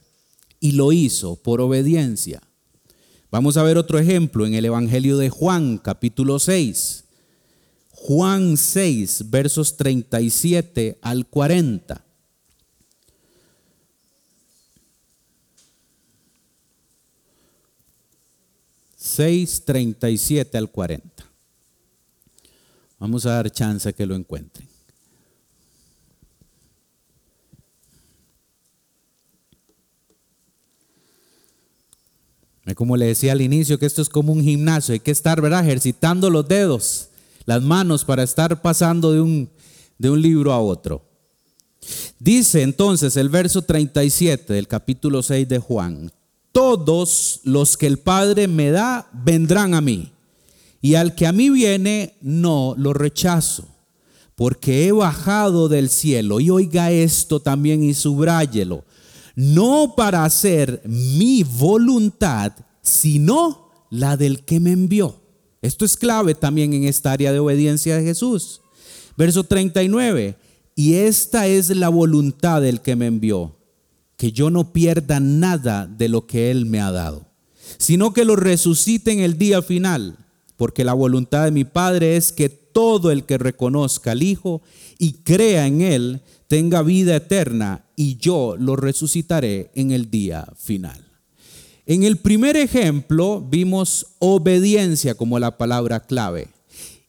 Y 0.60 0.74
lo 0.74 0.91
hizo 0.91 1.36
por 1.36 1.62
obediencia. 1.62 2.41
Vamos 3.31 3.55
a 3.58 3.63
ver 3.63 3.77
otro 3.77 4.00
ejemplo 4.00 4.46
en 4.48 4.55
el 4.55 4.65
Evangelio 4.65 5.17
de 5.17 5.29
Juan, 5.29 5.77
capítulo 5.77 6.39
6. 6.39 7.03
Juan 7.91 8.58
6, 8.58 9.29
versos 9.29 9.77
37 9.77 10.98
al 11.01 11.27
40. 11.27 12.09
6, 19.20 19.64
37 19.66 20.58
al 20.58 20.72
40. 20.72 21.26
Vamos 23.00 23.26
a 23.26 23.32
dar 23.32 23.52
chance 23.52 23.92
que 23.92 24.06
lo 24.06 24.16
encuentren. 24.16 24.66
Como 32.76 32.96
le 32.96 33.08
decía 33.08 33.34
al 33.34 33.42
inicio, 33.42 33.78
que 33.78 33.88
esto 33.88 34.02
es 34.02 34.08
como 34.08 34.32
un 34.32 34.42
gimnasio, 34.42 34.94
hay 34.94 35.02
que 35.02 35.12
estar, 35.12 35.42
¿verdad? 35.42 35.66
Ejercitando 35.66 36.30
los 36.30 36.48
dedos, 36.48 37.10
las 37.44 37.62
manos 37.62 38.06
para 38.06 38.24
estar 38.24 38.62
pasando 38.62 39.12
de 39.12 39.20
un, 39.20 39.50
de 39.98 40.12
un 40.12 40.22
libro 40.22 40.54
a 40.54 40.62
otro. 40.62 41.06
Dice 42.20 42.62
entonces 42.62 43.18
el 43.18 43.28
verso 43.28 43.64
37 43.64 44.54
del 44.54 44.70
capítulo 44.70 45.22
6 45.22 45.50
de 45.50 45.60
Juan, 45.60 46.10
todos 46.78 47.42
los 47.44 47.78
que 47.78 47.88
el 47.88 48.00
Padre 48.00 48.48
me 48.48 48.72
da 48.72 49.10
vendrán 49.14 49.74
a 49.74 49.82
mí 49.82 50.12
y 50.82 50.96
al 50.96 51.16
que 51.16 51.28
a 51.28 51.32
mí 51.32 51.50
viene, 51.50 52.16
no 52.22 52.74
lo 52.78 52.94
rechazo, 52.94 53.68
porque 54.36 54.88
he 54.88 54.92
bajado 54.92 55.68
del 55.68 55.90
cielo. 55.90 56.40
Y 56.40 56.50
oiga 56.50 56.92
esto 56.92 57.42
también 57.42 57.84
y 57.84 57.94
subráyelo. 57.94 58.86
No 59.36 59.94
para 59.96 60.24
hacer 60.24 60.82
mi 60.86 61.44
voluntad, 61.44 62.54
sino 62.82 63.72
la 63.90 64.16
del 64.16 64.44
que 64.46 64.60
me 64.60 64.72
envió. 64.72 65.20
Esto 65.62 65.84
es 65.84 65.98
clave 65.98 66.36
también 66.36 66.74
en 66.74 66.86
esta 66.86 67.12
área 67.12 67.34
de 67.34 67.40
obediencia 67.40 67.98
de 67.98 68.04
Jesús. 68.04 68.62
Verso 69.18 69.44
39. 69.44 70.38
Y 70.76 70.94
esta 70.94 71.48
es 71.48 71.70
la 71.72 71.90
voluntad 71.90 72.62
del 72.62 72.80
que 72.80 72.96
me 72.96 73.08
envió, 73.08 73.58
que 74.20 74.32
yo 74.32 74.52
no 74.52 74.72
pierda 74.72 75.20
nada 75.20 75.88
de 75.88 76.10
lo 76.10 76.28
que 76.28 76.52
Él 76.52 76.68
me 76.68 76.80
ha 76.80 76.92
dado, 76.92 77.26
sino 77.80 78.14
que 78.14 78.24
lo 78.24 78.36
resucite 78.36 79.12
en 79.12 79.22
el 79.22 79.40
día 79.40 79.64
final 79.64 80.16
porque 80.60 80.84
la 80.84 80.94
voluntad 80.94 81.46
de 81.46 81.52
mi 81.52 81.64
Padre 81.64 82.18
es 82.18 82.34
que 82.34 82.50
todo 82.50 83.12
el 83.12 83.24
que 83.24 83.38
reconozca 83.38 84.12
al 84.12 84.22
Hijo 84.22 84.62
y 84.98 85.14
crea 85.14 85.66
en 85.66 85.82
Él 85.82 86.22
tenga 86.50 86.82
vida 86.82 87.16
eterna 87.16 87.86
y 87.96 88.18
yo 88.18 88.58
lo 88.60 88.76
resucitaré 88.76 89.72
en 89.74 89.92
el 89.92 90.12
día 90.12 90.46
final. 90.58 91.02
En 91.86 92.04
el 92.04 92.18
primer 92.18 92.58
ejemplo 92.58 93.40
vimos 93.40 94.08
obediencia 94.20 95.16
como 95.16 95.40
la 95.40 95.58
palabra 95.58 96.02
clave. 96.02 96.50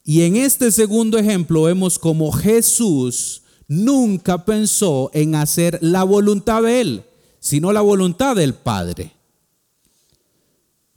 Y 0.05 0.23
en 0.23 0.37
este 0.37 0.71
segundo 0.71 1.19
ejemplo 1.19 1.64
vemos 1.64 1.99
como 1.99 2.31
Jesús 2.31 3.43
nunca 3.70 4.44
pensó 4.44 5.12
en 5.14 5.36
hacer 5.36 5.78
la 5.80 6.02
voluntad 6.02 6.64
de 6.64 6.80
Él, 6.80 7.04
sino 7.38 7.72
la 7.72 7.80
voluntad 7.80 8.34
del 8.34 8.52
Padre. 8.52 9.12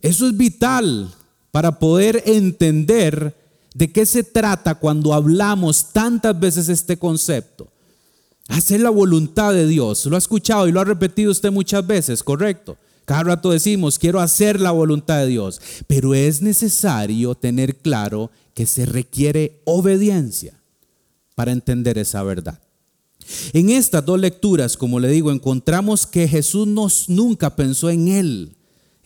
Eso 0.02 0.28
es 0.28 0.36
vital 0.36 1.14
para 1.52 1.78
poder 1.78 2.24
entender 2.26 3.38
de 3.76 3.92
qué 3.92 4.08
se 4.08 4.24
trata 4.24 4.74
cuando 4.74 5.14
hablamos 5.14 5.94
tantas 5.94 6.38
veces 6.40 6.68
este 6.68 6.98
concepto. 6.98 7.68
Hacer 8.48 8.82
la 8.82 8.90
voluntad 8.90 9.54
de 9.54 9.68
Dios. 9.68 10.08
Lo 10.08 10.16
ha 10.16 10.20
escuchado 10.20 10.68
y 10.68 10.72
lo 10.72 10.82
ha 10.82 10.86
repetido 10.86 11.32
usted 11.32 11.52
muchas 11.52 11.86
veces, 11.86 12.24
¿correcto? 12.24 12.76
Cada 13.06 13.24
rato 13.24 13.52
decimos, 13.52 14.00
quiero 14.00 14.20
hacer 14.20 14.60
la 14.60 14.72
voluntad 14.72 15.20
de 15.20 15.28
Dios. 15.28 15.62
Pero 15.86 16.16
es 16.16 16.42
necesario 16.42 17.36
tener 17.36 17.78
claro 17.78 18.32
que 18.56 18.66
se 18.66 18.88
requiere 18.88 19.62
obediencia 19.66 20.63
para 21.36 21.52
entender 21.52 21.98
esa 21.98 22.24
verdad. 22.24 22.60
En 23.54 23.70
estas 23.70 24.06
dos 24.06 24.20
lecturas, 24.20 24.76
como 24.76 25.00
le 25.00 25.10
digo, 25.10 25.32
encontramos 25.32 26.06
que 26.06 26.28
Jesús 26.28 26.68
nos, 26.68 27.10
nunca 27.10 27.56
pensó 27.56 27.90
en 27.90 28.08
Él 28.08 28.58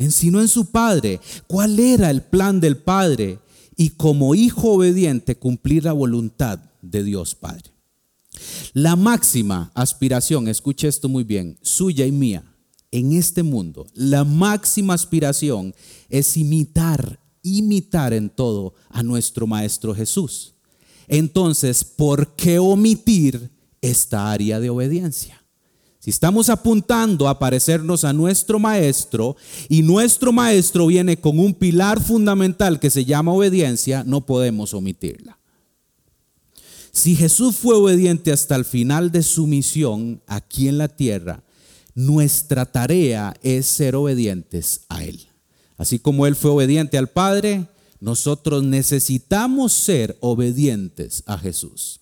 sino 0.10 0.42
en 0.42 0.48
su 0.48 0.72
Padre. 0.72 1.20
¿Cuál 1.48 1.80
era 1.80 2.10
el 2.10 2.22
plan 2.22 2.60
del 2.60 2.78
Padre? 2.78 3.40
Y 3.76 3.92
como 3.92 4.36
hijo 4.36 4.74
obediente 4.74 5.38
cumplir 5.38 5.86
la 5.86 5.94
voluntad 5.94 6.60
de 6.82 7.04
Dios 7.04 7.36
Padre. 7.36 7.72
La 8.74 8.96
máxima 8.96 9.72
aspiración, 9.74 10.48
escuche 10.48 10.88
esto 10.88 11.10
muy 11.10 11.24
bien, 11.24 11.58
suya 11.62 12.06
y 12.06 12.12
mía, 12.12 12.44
en 12.92 13.14
este 13.14 13.44
mundo, 13.44 13.88
la 13.94 14.24
máxima 14.24 14.94
aspiración 14.94 15.74
es 16.10 16.38
imitar, 16.38 17.20
imitar 17.42 18.14
en 18.14 18.30
todo 18.30 18.76
a 18.90 19.04
nuestro 19.04 19.48
Maestro 19.48 19.94
Jesús. 19.94 20.54
Entonces, 21.08 21.84
¿por 21.84 22.36
qué 22.36 22.60
omitir 22.60 23.50
esta 23.82 24.32
área 24.32 24.60
de 24.60 24.70
obediencia? 24.70 25.44
Si 26.00 26.12
estamos 26.12 26.50
apuntando 26.50 27.28
a 27.28 27.38
parecernos 27.38 28.06
a 28.06 28.14
nuestro 28.14 28.60
Maestro 28.60 29.36
y 29.68 29.82
nuestro 29.82 30.32
Maestro 30.32 30.88
viene 30.88 31.18
con 31.18 31.38
un 31.38 31.54
pilar 31.54 32.02
fundamental 32.02 32.80
que 32.80 32.90
se 32.90 33.04
llama 33.04 33.34
obediencia, 33.34 34.04
no 34.06 34.26
podemos 34.26 34.74
omitirla. 34.74 35.38
Si 36.92 37.16
Jesús 37.16 37.58
fue 37.58 37.76
obediente 37.76 38.32
hasta 38.32 38.56
el 38.56 38.66
final 38.66 39.12
de 39.12 39.22
su 39.22 39.48
misión 39.48 40.22
aquí 40.28 40.68
en 40.68 40.78
la 40.78 40.88
tierra, 40.88 41.44
nuestra 41.94 42.66
tarea 42.66 43.36
es 43.44 43.66
ser 43.66 43.96
obedientes 43.96 44.82
a 44.90 45.04
Él. 45.04 45.28
Así 45.78 46.00
como 46.00 46.26
Él 46.26 46.36
fue 46.36 46.52
obediente 46.52 46.98
al 46.98 47.10
Padre, 47.10 47.68
nosotros 48.00 48.64
necesitamos 48.64 49.74
ser 49.74 50.18
obedientes 50.22 51.24
a 51.26 51.38
Jesús. 51.38 52.02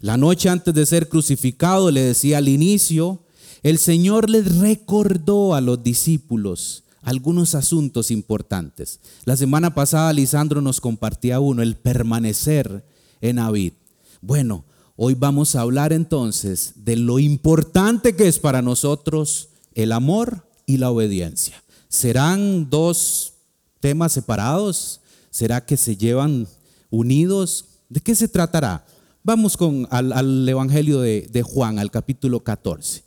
La 0.00 0.16
noche 0.16 0.48
antes 0.48 0.74
de 0.74 0.86
ser 0.86 1.08
crucificado, 1.08 1.90
le 1.90 2.02
decía 2.02 2.38
al 2.38 2.48
inicio, 2.48 3.20
el 3.62 3.78
Señor 3.78 4.30
les 4.30 4.58
recordó 4.58 5.54
a 5.54 5.60
los 5.60 5.82
discípulos 5.82 6.84
algunos 7.02 7.54
asuntos 7.54 8.10
importantes. 8.10 9.00
La 9.24 9.36
semana 9.36 9.74
pasada 9.74 10.12
Lisandro 10.12 10.60
nos 10.60 10.80
compartía 10.80 11.40
uno, 11.40 11.62
el 11.62 11.76
permanecer 11.76 12.84
en 13.20 13.36
David. 13.36 13.74
Bueno, 14.20 14.64
hoy 14.96 15.14
vamos 15.14 15.54
a 15.54 15.60
hablar 15.60 15.92
entonces 15.92 16.72
de 16.76 16.96
lo 16.96 17.18
importante 17.18 18.16
que 18.16 18.28
es 18.28 18.38
para 18.38 18.60
nosotros 18.60 19.50
el 19.74 19.92
amor 19.92 20.48
y 20.66 20.78
la 20.78 20.90
obediencia. 20.90 21.62
¿Serán 21.88 22.68
dos 22.70 23.35
temas 23.80 24.12
separados? 24.12 25.00
¿Será 25.30 25.64
que 25.64 25.76
se 25.76 25.96
llevan 25.96 26.46
unidos? 26.90 27.66
¿De 27.88 28.00
qué 28.00 28.14
se 28.14 28.28
tratará? 28.28 28.86
Vamos 29.22 29.56
con, 29.56 29.88
al, 29.90 30.48
Evangelio 30.48 31.00
de, 31.00 31.28
de 31.32 31.42
Juan, 31.42 31.78
al 31.78 31.90
capítulo 31.90 32.40
14. 32.40 33.02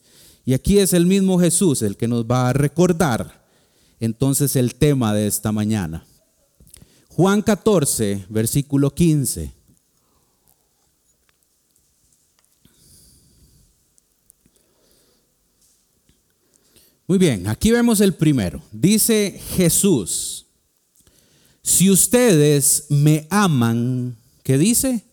Y 0.46 0.54
aquí 0.54 0.80
es 0.80 0.94
el 0.94 1.06
mismo 1.06 1.40
Jesús 1.40 1.82
el 1.82 1.96
que 1.96 2.08
nos 2.08 2.26
va 2.26 2.50
a 2.50 2.54
recordar 2.54 3.46
entonces 4.00 4.56
el 4.56 4.76
tema 4.76 5.14
de 5.14 5.28
esta 5.28 5.52
mañana. 5.52 6.06
Juan 7.10 7.42
14, 7.42 8.26
versículo 8.30 8.94
15. 8.94 9.60
Muy 17.10 17.18
bien, 17.18 17.48
aquí 17.48 17.72
vemos 17.72 18.02
el 18.02 18.14
primero. 18.14 18.62
Dice 18.72 19.42
Jesús, 19.56 20.46
si 21.62 21.90
ustedes 21.90 22.86
me 22.90 23.28
aman, 23.30 24.18
¿qué 24.44 24.58
dice? 24.58 25.04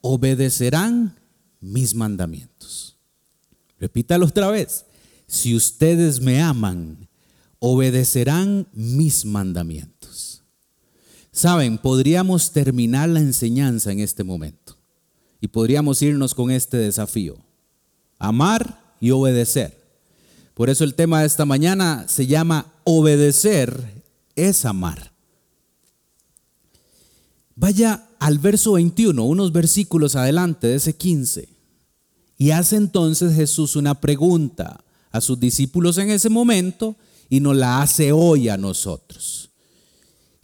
Obedecerán 0.00 1.18
mis 1.60 1.94
mandamientos. 1.94 2.96
Repítalo 3.78 4.26
otra 4.26 4.50
vez. 4.50 4.84
Si 5.26 5.54
ustedes 5.54 6.20
me 6.20 6.42
aman, 6.42 7.08
obedecerán 7.58 8.66
mis 8.72 9.24
mandamientos. 9.24 10.42
Saben, 11.30 11.78
podríamos 11.78 12.52
terminar 12.52 13.08
la 13.08 13.20
enseñanza 13.20 13.90
en 13.90 14.00
este 14.00 14.24
momento 14.24 14.76
y 15.40 15.48
podríamos 15.48 16.02
irnos 16.02 16.34
con 16.34 16.50
este 16.50 16.76
desafío. 16.76 17.36
Amar 18.18 18.94
y 19.00 19.10
obedecer. 19.12 19.80
Por 20.54 20.68
eso 20.68 20.84
el 20.84 20.94
tema 20.94 21.20
de 21.20 21.26
esta 21.26 21.46
mañana 21.46 22.04
se 22.08 22.26
llama 22.26 22.72
obedecer 22.84 24.02
es 24.36 24.64
amar. 24.64 25.11
Vaya 27.54 28.08
al 28.18 28.38
verso 28.38 28.72
21, 28.72 29.24
unos 29.24 29.52
versículos 29.52 30.16
adelante 30.16 30.66
de 30.66 30.76
ese 30.76 30.96
15. 30.96 31.48
Y 32.38 32.50
hace 32.50 32.76
entonces 32.76 33.34
Jesús 33.34 33.76
una 33.76 34.00
pregunta 34.00 34.84
a 35.10 35.20
sus 35.20 35.38
discípulos 35.38 35.98
en 35.98 36.10
ese 36.10 36.28
momento 36.28 36.96
y 37.28 37.40
nos 37.40 37.56
la 37.56 37.82
hace 37.82 38.12
hoy 38.12 38.48
a 38.48 38.56
nosotros. 38.56 39.50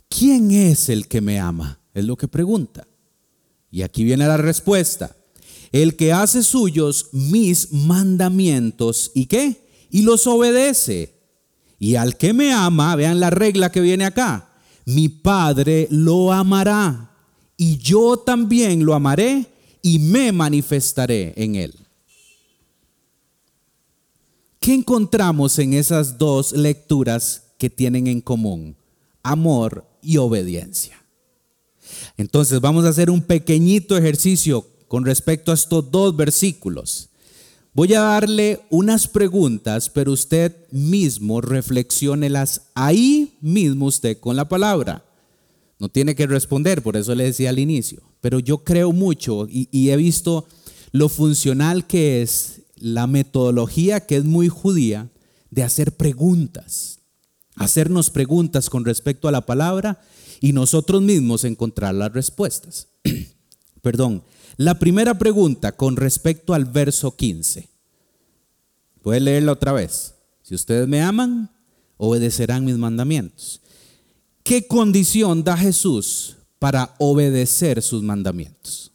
¿Quién 0.08 0.50
es 0.50 0.88
el 0.88 1.08
que 1.08 1.20
me 1.20 1.38
ama? 1.38 1.80
Es 1.94 2.04
lo 2.04 2.16
que 2.16 2.28
pregunta. 2.28 2.86
Y 3.70 3.82
aquí 3.82 4.04
viene 4.04 4.26
la 4.26 4.36
respuesta. 4.36 5.16
El 5.72 5.96
que 5.96 6.12
hace 6.12 6.42
suyos 6.42 7.08
mis 7.12 7.72
mandamientos 7.72 9.10
y 9.14 9.26
qué? 9.26 9.68
y 9.90 10.02
los 10.02 10.26
obedece. 10.26 11.14
Y 11.78 11.94
al 11.94 12.16
que 12.16 12.32
me 12.32 12.52
ama, 12.52 12.96
vean 12.96 13.20
la 13.20 13.30
regla 13.30 13.70
que 13.70 13.80
viene 13.80 14.04
acá, 14.04 14.47
mi 14.88 15.10
Padre 15.10 15.86
lo 15.90 16.32
amará 16.32 17.14
y 17.58 17.76
yo 17.76 18.16
también 18.16 18.86
lo 18.86 18.94
amaré 18.94 19.44
y 19.82 19.98
me 19.98 20.32
manifestaré 20.32 21.34
en 21.36 21.56
él. 21.56 21.74
¿Qué 24.58 24.72
encontramos 24.72 25.58
en 25.58 25.74
esas 25.74 26.16
dos 26.16 26.52
lecturas 26.52 27.42
que 27.58 27.68
tienen 27.68 28.06
en 28.06 28.22
común? 28.22 28.76
Amor 29.22 29.84
y 30.00 30.16
obediencia. 30.16 30.96
Entonces 32.16 32.58
vamos 32.58 32.86
a 32.86 32.88
hacer 32.88 33.10
un 33.10 33.20
pequeñito 33.20 33.94
ejercicio 33.94 34.66
con 34.88 35.04
respecto 35.04 35.50
a 35.50 35.54
estos 35.54 35.90
dos 35.90 36.16
versículos. 36.16 37.07
Voy 37.78 37.94
a 37.94 38.00
darle 38.00 38.62
unas 38.70 39.06
preguntas, 39.06 39.88
pero 39.88 40.10
usted 40.10 40.66
mismo 40.72 41.40
reflexiónelas 41.40 42.62
ahí 42.74 43.38
mismo 43.40 43.86
usted 43.86 44.18
con 44.18 44.34
la 44.34 44.48
palabra. 44.48 45.04
No 45.78 45.88
tiene 45.88 46.16
que 46.16 46.26
responder, 46.26 46.82
por 46.82 46.96
eso 46.96 47.14
le 47.14 47.22
decía 47.22 47.50
al 47.50 47.60
inicio. 47.60 48.02
Pero 48.20 48.40
yo 48.40 48.64
creo 48.64 48.90
mucho 48.90 49.46
y, 49.48 49.68
y 49.70 49.90
he 49.90 49.96
visto 49.96 50.48
lo 50.90 51.08
funcional 51.08 51.86
que 51.86 52.20
es 52.20 52.62
la 52.74 53.06
metodología 53.06 54.04
que 54.04 54.16
es 54.16 54.24
muy 54.24 54.48
judía 54.48 55.08
de 55.52 55.62
hacer 55.62 55.92
preguntas, 55.96 56.98
hacernos 57.54 58.10
preguntas 58.10 58.70
con 58.70 58.84
respecto 58.84 59.28
a 59.28 59.32
la 59.32 59.46
palabra 59.46 60.00
y 60.40 60.52
nosotros 60.52 61.00
mismos 61.00 61.44
encontrar 61.44 61.94
las 61.94 62.12
respuestas. 62.12 62.88
Perdón, 63.82 64.24
la 64.58 64.76
primera 64.76 65.16
pregunta 65.16 65.72
con 65.72 65.96
respecto 65.96 66.52
al 66.52 66.64
verso 66.64 67.14
15. 67.14 67.68
Puede 69.02 69.20
leerla 69.20 69.52
otra 69.52 69.72
vez. 69.72 70.16
Si 70.42 70.54
ustedes 70.54 70.88
me 70.88 71.00
aman, 71.00 71.48
obedecerán 71.96 72.64
mis 72.64 72.76
mandamientos. 72.76 73.62
¿Qué 74.42 74.66
condición 74.66 75.44
da 75.44 75.56
Jesús 75.56 76.36
para 76.58 76.96
obedecer 76.98 77.80
sus 77.82 78.02
mandamientos? 78.02 78.90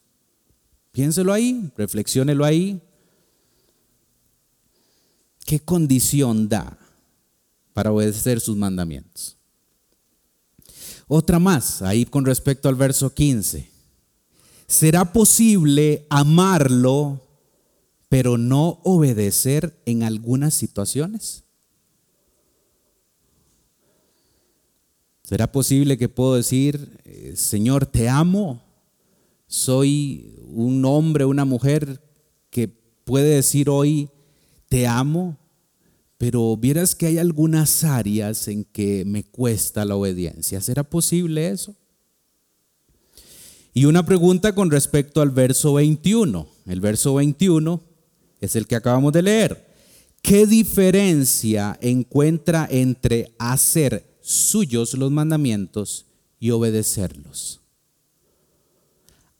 Piénselo 0.92 1.32
ahí, 1.32 1.72
reflexiónelo 1.78 2.44
ahí. 2.44 2.82
¿Qué 5.46 5.62
condición 5.62 6.50
da 6.50 6.78
para 7.72 7.94
obedecer 7.94 8.42
sus 8.42 8.58
mandamientos? 8.58 9.38
Otra 11.08 11.40
más, 11.40 11.82
ahí 11.82 12.06
con 12.06 12.26
respecto 12.26 12.68
al 12.68 12.76
verso 12.76 13.14
15. 13.14 13.73
¿Será 14.74 15.14
posible 15.14 16.08
amarlo 16.10 17.22
pero 18.10 18.40
no 18.40 18.80
obedecer 18.84 19.80
en 19.86 20.02
algunas 20.02 20.56
situaciones? 20.56 21.44
¿Será 25.22 25.52
posible 25.52 26.00
que 26.00 26.10
puedo 26.10 26.34
decir, 26.34 27.00
eh, 27.06 27.34
Señor, 27.36 27.86
te 27.86 28.10
amo? 28.10 28.64
Soy 29.46 30.40
un 30.48 30.84
hombre, 30.86 31.26
una 31.26 31.46
mujer 31.46 32.02
que 32.50 32.68
puede 32.68 33.36
decir 33.36 33.70
hoy, 33.70 34.10
te 34.70 34.88
amo, 34.88 35.38
pero 36.18 36.58
vieras 36.58 36.96
que 36.96 37.06
hay 37.06 37.20
algunas 37.20 37.84
áreas 37.84 38.48
en 38.48 38.64
que 38.64 39.06
me 39.06 39.24
cuesta 39.24 39.86
la 39.86 39.96
obediencia. 39.96 40.62
¿Será 40.62 40.84
posible 40.84 41.50
eso? 41.50 41.76
Y 43.74 43.86
una 43.86 44.06
pregunta 44.06 44.54
con 44.54 44.70
respecto 44.70 45.22
al 45.22 45.32
verso 45.32 45.74
21. 45.74 46.48
El 46.68 46.80
verso 46.80 47.16
21 47.16 47.82
es 48.40 48.56
el 48.56 48.68
que 48.68 48.76
acabamos 48.76 49.14
de 49.14 49.24
leer. 49.24 49.74
¿Qué 50.22 50.46
diferencia 50.46 51.78
encuentra 51.82 52.68
entre 52.70 53.34
hacer 53.40 54.18
suyos 54.22 54.94
los 54.94 55.12
mandamientos 55.12 56.06
y 56.40 56.52
obedecerlos? 56.52 57.62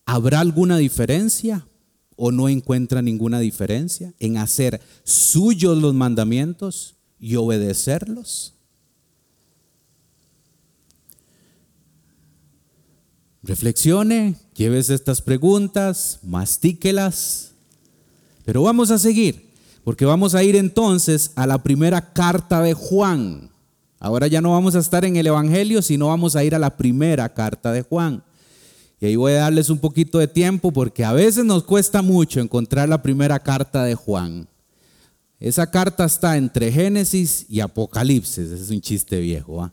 ¿Habrá 0.06 0.40
alguna 0.40 0.78
diferencia 0.78 1.68
o 2.16 2.32
no 2.32 2.50
encuentra 2.50 3.02
ninguna 3.02 3.40
diferencia 3.40 4.14
en 4.20 4.38
hacer 4.38 4.82
suyos 5.04 5.78
los 5.78 5.94
mandamientos 5.94 6.96
y 7.20 7.36
obedecerlos? 7.36 8.53
Reflexione, 13.44 14.36
llévese 14.56 14.94
estas 14.94 15.22
preguntas, 15.22 16.20
mastíquelas, 16.24 17.52
pero 18.46 18.64
vamos 18.64 18.90
a 18.90 18.98
seguir. 18.98 19.54
Porque 19.84 20.06
vamos 20.06 20.34
a 20.34 20.44
ir 20.44 20.56
entonces 20.56 21.32
a 21.36 21.46
la 21.46 21.62
primera 21.62 22.14
carta 22.14 22.62
de 22.62 22.74
Juan. 22.74 23.50
Ahora 24.00 24.28
ya 24.28 24.42
no 24.42 24.52
vamos 24.52 24.76
a 24.76 24.80
estar 24.80 25.04
en 25.04 25.18
el 25.18 25.28
Evangelio, 25.28 25.82
sino 25.82 26.08
vamos 26.08 26.36
a 26.36 26.44
ir 26.44 26.56
a 26.56 26.60
la 26.60 26.78
primera 26.78 27.34
carta 27.34 27.72
de 27.72 27.82
Juan. 27.82 28.24
Y 29.02 29.08
ahí 29.08 29.16
voy 29.18 29.34
a 29.34 29.40
darles 29.40 29.70
un 29.70 29.80
poquito 29.80 30.20
de 30.20 30.28
tiempo 30.28 30.72
porque 30.72 31.04
a 31.04 31.12
veces 31.12 31.44
nos 31.44 31.64
cuesta 31.64 32.02
mucho 32.02 32.40
encontrar 32.40 32.88
la 32.88 33.02
primera 33.02 33.40
carta 33.40 33.84
de 33.84 33.96
Juan. 33.96 34.48
Esa 35.40 35.70
carta 35.70 36.06
está 36.06 36.38
entre 36.38 36.72
Génesis 36.72 37.46
y 37.50 37.60
Apocalipsis. 37.60 38.52
Es 38.52 38.70
un 38.70 38.80
chiste 38.80 39.20
viejo. 39.20 39.70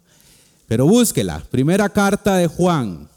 Pero 0.67 0.87
búsquela. 0.87 1.41
Primera 1.51 1.89
carta 1.89 2.37
de 2.37 2.49
Juan. 2.49 3.10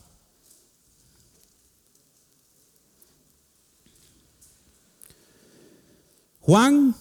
Juan, 6.46 6.94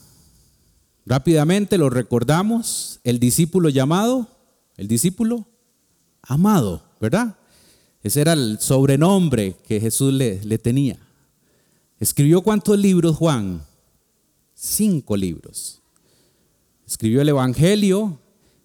rápidamente 1.04 1.76
lo 1.76 1.90
recordamos, 1.90 3.00
el 3.02 3.18
discípulo 3.18 3.70
llamado, 3.70 4.28
el 4.76 4.86
discípulo 4.86 5.48
amado, 6.22 6.84
¿verdad? 7.00 7.36
Ese 8.04 8.20
era 8.20 8.34
el 8.34 8.60
sobrenombre 8.60 9.56
que 9.66 9.80
Jesús 9.80 10.12
le, 10.12 10.58
tenía. 10.58 10.96
¿Escribió 11.98 12.42
cuántos 12.42 12.78
libros 12.78 13.16
Juan? 13.16 13.66
Cinco 14.54 15.16
libros. 15.16 15.82
Escribió 16.86 17.20
el 17.20 17.30
Evangelio, 17.30 18.20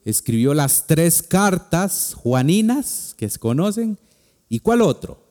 escribió 0.05 0.53
las 0.53 0.85
tres 0.85 1.23
cartas 1.23 2.13
juaninas 2.13 3.15
que 3.17 3.27
se 3.27 3.39
conocen. 3.39 3.97
¿Y 4.47 4.59
cuál 4.59 4.83
otro? 4.83 5.23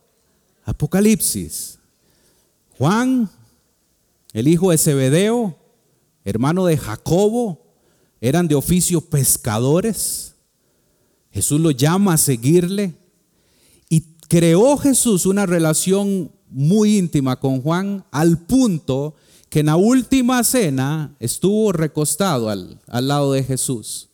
Apocalipsis. 0.64 1.78
Juan 2.78 3.30
el 4.37 4.49
hijo 4.49 4.70
de 4.70 4.77
Zebedeo, 4.77 5.57
hermano 6.22 6.66
de 6.66 6.77
Jacobo, 6.77 7.64
eran 8.20 8.46
de 8.49 8.55
oficio 8.55 9.01
pescadores. 9.01 10.35
Jesús 11.31 11.59
lo 11.59 11.70
llama 11.70 12.12
a 12.12 12.18
seguirle 12.18 12.94
y 13.88 14.03
creó 14.29 14.77
Jesús 14.77 15.25
una 15.25 15.46
relación 15.46 16.31
muy 16.51 16.99
íntima 16.99 17.40
con 17.40 17.62
Juan 17.62 18.05
al 18.11 18.44
punto 18.44 19.14
que 19.49 19.61
en 19.61 19.66
la 19.66 19.77
última 19.77 20.44
cena 20.44 21.16
estuvo 21.18 21.72
recostado 21.72 22.51
al, 22.51 22.79
al 22.88 23.09
lado 23.09 23.33
de 23.33 23.42
Jesús. 23.42 24.11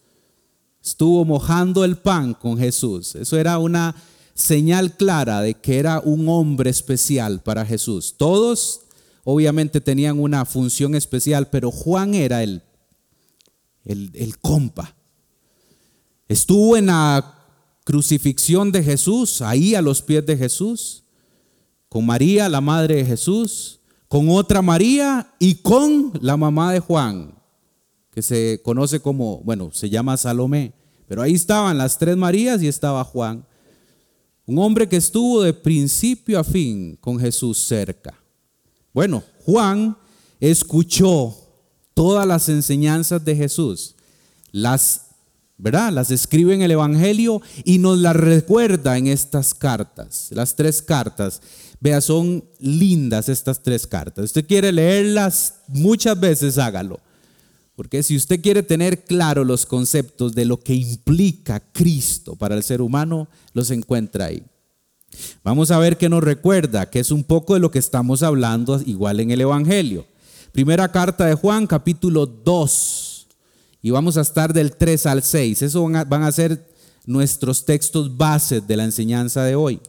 Estuvo 0.80 1.24
mojando 1.24 1.84
el 1.84 1.96
pan 1.96 2.34
con 2.34 2.58
Jesús. 2.58 3.16
Eso 3.16 3.36
era 3.38 3.58
una 3.58 3.96
señal 4.34 4.96
clara 4.96 5.40
de 5.40 5.54
que 5.54 5.80
era 5.80 5.98
un 5.98 6.28
hombre 6.28 6.70
especial 6.70 7.42
para 7.42 7.66
Jesús. 7.66 8.14
Todos 8.16 8.81
obviamente 9.24 9.80
tenían 9.80 10.18
una 10.18 10.44
función 10.44 10.94
especial, 10.94 11.48
pero 11.50 11.70
Juan 11.70 12.14
era 12.14 12.42
el, 12.42 12.62
el, 13.84 14.38
compa. 14.38 14.94
Estuvo 16.28 16.76
en 16.76 16.86
la 16.86 17.38
crucifixión 17.84 18.72
de 18.72 18.82
Jesús, 18.82 19.42
ahí 19.42 19.74
a 19.74 19.82
los 19.82 20.02
pies 20.02 20.24
de 20.26 20.36
Jesús, 20.36 21.04
con 21.88 22.06
María, 22.06 22.48
la 22.48 22.60
madre 22.60 22.96
de 22.96 23.04
Jesús, 23.04 23.80
con 24.08 24.28
otra 24.30 24.62
María 24.62 25.34
y 25.38 25.56
con 25.56 26.12
la 26.20 26.36
mamá 26.36 26.72
de 26.72 26.80
Juan, 26.80 27.34
que 28.10 28.22
se 28.22 28.60
conoce 28.62 29.00
como, 29.00 29.38
bueno, 29.38 29.70
se 29.72 29.90
llama 29.90 30.16
Salomé, 30.16 30.74
pero 31.06 31.22
ahí 31.22 31.34
estaban 31.34 31.78
las 31.78 31.98
tres 31.98 32.16
Marías 32.16 32.62
y 32.62 32.68
estaba 32.68 33.04
Juan, 33.04 33.46
un 34.46 34.58
hombre 34.58 34.88
que 34.88 34.96
estuvo 34.96 35.42
de 35.42 35.52
principio 35.52 36.38
a 36.38 36.44
fin 36.44 36.96
con 37.00 37.18
Jesús 37.18 37.58
cerca. 37.58 38.21
Bueno, 38.92 39.22
Juan 39.44 39.96
escuchó 40.40 41.36
todas 41.94 42.26
las 42.26 42.48
enseñanzas 42.48 43.24
de 43.24 43.36
Jesús, 43.36 43.94
las, 44.50 45.06
¿verdad? 45.56 45.92
Las 45.92 46.10
escribe 46.10 46.54
en 46.54 46.62
el 46.62 46.72
Evangelio 46.72 47.40
y 47.64 47.78
nos 47.78 47.98
las 47.98 48.16
recuerda 48.16 48.98
en 48.98 49.06
estas 49.06 49.54
cartas, 49.54 50.28
las 50.30 50.56
tres 50.56 50.82
cartas. 50.82 51.40
Vea, 51.80 52.00
son 52.00 52.44
lindas 52.60 53.28
estas 53.28 53.62
tres 53.62 53.86
cartas. 53.86 54.26
Usted 54.26 54.46
quiere 54.46 54.70
leerlas 54.70 55.54
muchas 55.68 56.18
veces, 56.18 56.58
hágalo. 56.58 57.00
Porque 57.74 58.02
si 58.02 58.16
usted 58.16 58.40
quiere 58.40 58.62
tener 58.62 59.04
claro 59.04 59.44
los 59.44 59.66
conceptos 59.66 60.34
de 60.34 60.44
lo 60.44 60.60
que 60.60 60.74
implica 60.74 61.60
Cristo 61.72 62.36
para 62.36 62.54
el 62.54 62.62
ser 62.62 62.82
humano, 62.82 63.28
los 63.54 63.70
encuentra 63.70 64.26
ahí. 64.26 64.44
Vamos 65.44 65.70
a 65.70 65.78
ver 65.78 65.98
qué 65.98 66.08
nos 66.08 66.22
recuerda, 66.22 66.88
que 66.88 67.00
es 67.00 67.10
un 67.10 67.24
poco 67.24 67.54
de 67.54 67.60
lo 67.60 67.70
que 67.70 67.78
estamos 67.78 68.22
hablando 68.22 68.80
igual 68.86 69.20
en 69.20 69.30
el 69.30 69.40
Evangelio. 69.40 70.06
Primera 70.52 70.90
carta 70.90 71.26
de 71.26 71.34
Juan, 71.34 71.66
capítulo 71.66 72.26
2. 72.26 73.26
Y 73.82 73.90
vamos 73.90 74.16
a 74.16 74.20
estar 74.20 74.52
del 74.52 74.76
3 74.76 75.06
al 75.06 75.22
6. 75.22 75.62
Eso 75.62 75.82
van 75.82 75.96
a, 75.96 76.04
van 76.04 76.22
a 76.22 76.32
ser 76.32 76.68
nuestros 77.06 77.64
textos 77.64 78.16
bases 78.16 78.66
de 78.66 78.76
la 78.76 78.84
enseñanza 78.84 79.44
de 79.44 79.56
hoy. 79.56 79.80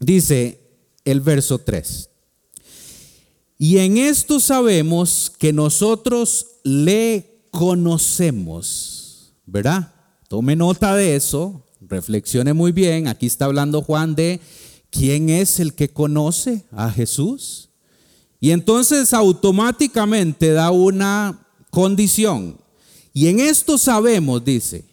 Dice 0.00 0.60
el 1.04 1.20
verso 1.20 1.58
3. 1.58 2.08
Y 3.58 3.78
en 3.78 3.96
esto 3.96 4.40
sabemos 4.40 5.32
que 5.38 5.52
nosotros 5.52 6.48
le 6.64 7.46
conocemos, 7.52 9.32
¿verdad? 9.46 9.92
Tome 10.32 10.56
nota 10.56 10.96
de 10.96 11.14
eso, 11.14 11.62
reflexione 11.82 12.54
muy 12.54 12.72
bien. 12.72 13.06
Aquí 13.06 13.26
está 13.26 13.44
hablando 13.44 13.82
Juan 13.82 14.14
de 14.14 14.40
quién 14.88 15.28
es 15.28 15.60
el 15.60 15.74
que 15.74 15.90
conoce 15.90 16.64
a 16.72 16.90
Jesús. 16.90 17.68
Y 18.40 18.52
entonces 18.52 19.12
automáticamente 19.12 20.52
da 20.52 20.70
una 20.70 21.46
condición. 21.68 22.56
Y 23.12 23.26
en 23.26 23.40
esto 23.40 23.76
sabemos, 23.76 24.42
dice, 24.42 24.86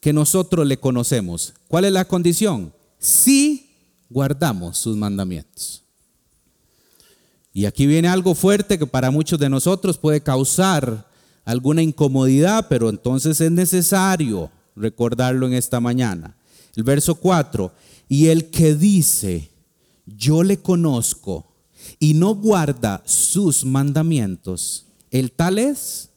que 0.00 0.12
nosotros 0.12 0.66
le 0.66 0.76
conocemos. 0.76 1.54
¿Cuál 1.68 1.84
es 1.84 1.92
la 1.92 2.04
condición? 2.04 2.74
Si 2.98 3.70
guardamos 4.10 4.76
sus 4.76 4.96
mandamientos. 4.96 5.84
Y 7.52 7.66
aquí 7.66 7.86
viene 7.86 8.08
algo 8.08 8.34
fuerte 8.34 8.76
que 8.76 8.88
para 8.88 9.12
muchos 9.12 9.38
de 9.38 9.48
nosotros 9.48 9.98
puede 9.98 10.20
causar 10.20 11.11
alguna 11.44 11.82
incomodidad, 11.82 12.66
pero 12.68 12.88
entonces 12.88 13.40
es 13.40 13.50
necesario 13.50 14.50
recordarlo 14.76 15.46
en 15.46 15.54
esta 15.54 15.80
mañana. 15.80 16.36
El 16.76 16.84
verso 16.84 17.14
4, 17.16 17.72
y 18.08 18.28
el 18.28 18.50
que 18.50 18.74
dice, 18.74 19.50
yo 20.06 20.42
le 20.42 20.58
conozco 20.58 21.46
y 21.98 22.14
no 22.14 22.34
guarda 22.34 23.02
sus 23.04 23.64
mandamientos, 23.64 24.86
el 25.10 25.32
tal 25.32 25.58
es, 25.58 26.10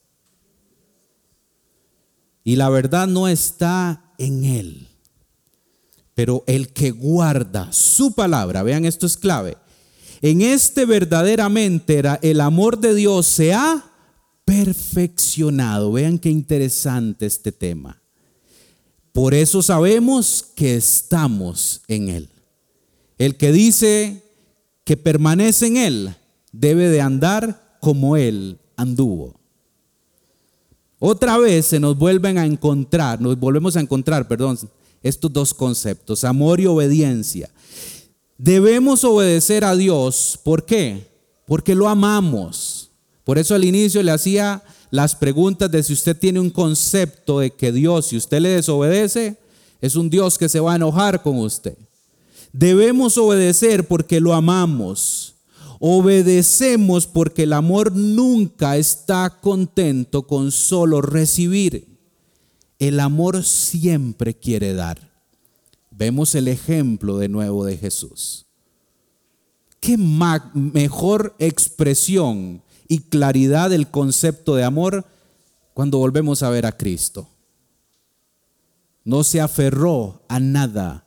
y 2.43 2.55
la 2.55 2.69
verdad 2.69 3.07
no 3.07 3.27
está 3.27 4.13
en 4.17 4.45
él. 4.45 4.87
Pero 6.13 6.43
el 6.47 6.69
que 6.69 6.91
guarda 6.91 7.73
su 7.73 8.13
palabra, 8.13 8.63
vean 8.63 8.85
esto 8.85 9.05
es 9.05 9.17
clave, 9.17 9.57
en 10.21 10.41
este 10.41 10.85
verdaderamente 10.85 11.97
era 11.97 12.19
el 12.21 12.39
amor 12.39 12.79
de 12.79 12.95
Dios 12.95 13.27
se 13.27 13.53
ha 13.53 13.83
perfeccionado. 14.45 15.91
Vean 15.91 16.19
qué 16.19 16.29
interesante 16.29 17.25
este 17.25 17.51
tema. 17.51 18.01
Por 19.11 19.33
eso 19.33 19.61
sabemos 19.61 20.45
que 20.55 20.75
estamos 20.75 21.81
en 21.87 22.09
Él. 22.09 22.29
El 23.17 23.35
que 23.35 23.51
dice 23.51 24.23
que 24.83 24.97
permanece 24.97 25.67
en 25.67 25.77
Él 25.77 26.15
debe 26.51 26.89
de 26.89 27.01
andar 27.01 27.77
como 27.81 28.17
Él 28.17 28.59
anduvo. 28.77 29.39
Otra 30.99 31.37
vez 31.37 31.65
se 31.67 31.79
nos 31.79 31.97
vuelven 31.97 32.37
a 32.37 32.45
encontrar, 32.45 33.21
nos 33.21 33.37
volvemos 33.39 33.75
a 33.75 33.81
encontrar, 33.81 34.27
perdón, 34.27 34.57
estos 35.03 35.31
dos 35.31 35.53
conceptos, 35.53 36.23
amor 36.23 36.59
y 36.59 36.65
obediencia. 36.65 37.49
Debemos 38.37 39.03
obedecer 39.03 39.63
a 39.63 39.75
Dios, 39.75 40.39
¿por 40.43 40.65
qué? 40.65 41.11
Porque 41.45 41.75
lo 41.75 41.87
amamos. 41.87 42.84
Por 43.25 43.39
eso 43.39 43.55
al 43.55 43.65
inicio 43.65 44.01
le 44.03 44.11
hacía 44.11 44.63
las 44.91 45.15
preguntas 45.15 45.69
de 45.69 45.83
si 45.83 45.91
usted 45.93 46.15
tiene 46.17 46.39
un 46.39 46.51
concepto 46.51 47.39
de 47.39 47.51
que 47.51 47.71
Dios, 47.71 48.05
si 48.05 48.17
usted 48.17 48.39
le 48.39 48.49
desobedece, 48.49 49.37
es 49.81 49.95
un 49.95 50.09
Dios 50.09 50.37
que 50.37 50.47
se 50.47 50.59
va 50.59 50.73
a 50.73 50.75
enojar 50.77 51.21
con 51.21 51.39
usted. 51.39 51.77
Debemos 52.53 53.17
obedecer 53.17 53.87
porque 53.87 54.21
lo 54.21 54.33
amamos. 54.33 55.35
Obedecemos 55.79 57.07
porque 57.07 57.43
el 57.43 57.53
amor 57.53 57.91
nunca 57.91 58.77
está 58.77 59.29
contento 59.41 60.25
con 60.27 60.51
solo 60.51 61.01
recibir. 61.01 61.87
El 62.79 62.99
amor 62.99 63.43
siempre 63.43 64.35
quiere 64.35 64.73
dar. 64.73 65.11
Vemos 65.89 66.35
el 66.35 66.47
ejemplo 66.47 67.17
de 67.17 67.27
nuevo 67.27 67.65
de 67.65 67.77
Jesús. 67.77 68.45
¿Qué 69.79 69.97
mejor 69.97 71.35
expresión 71.39 72.61
y 72.87 72.99
claridad 72.99 73.69
del 73.69 73.89
concepto 73.89 74.55
de 74.55 74.63
amor 74.63 75.05
cuando 75.73 75.97
volvemos 75.97 76.43
a 76.43 76.49
ver 76.49 76.65
a 76.65 76.71
Cristo. 76.71 77.27
No 79.03 79.23
se 79.23 79.41
aferró 79.41 80.21
a 80.27 80.39
nada, 80.39 81.05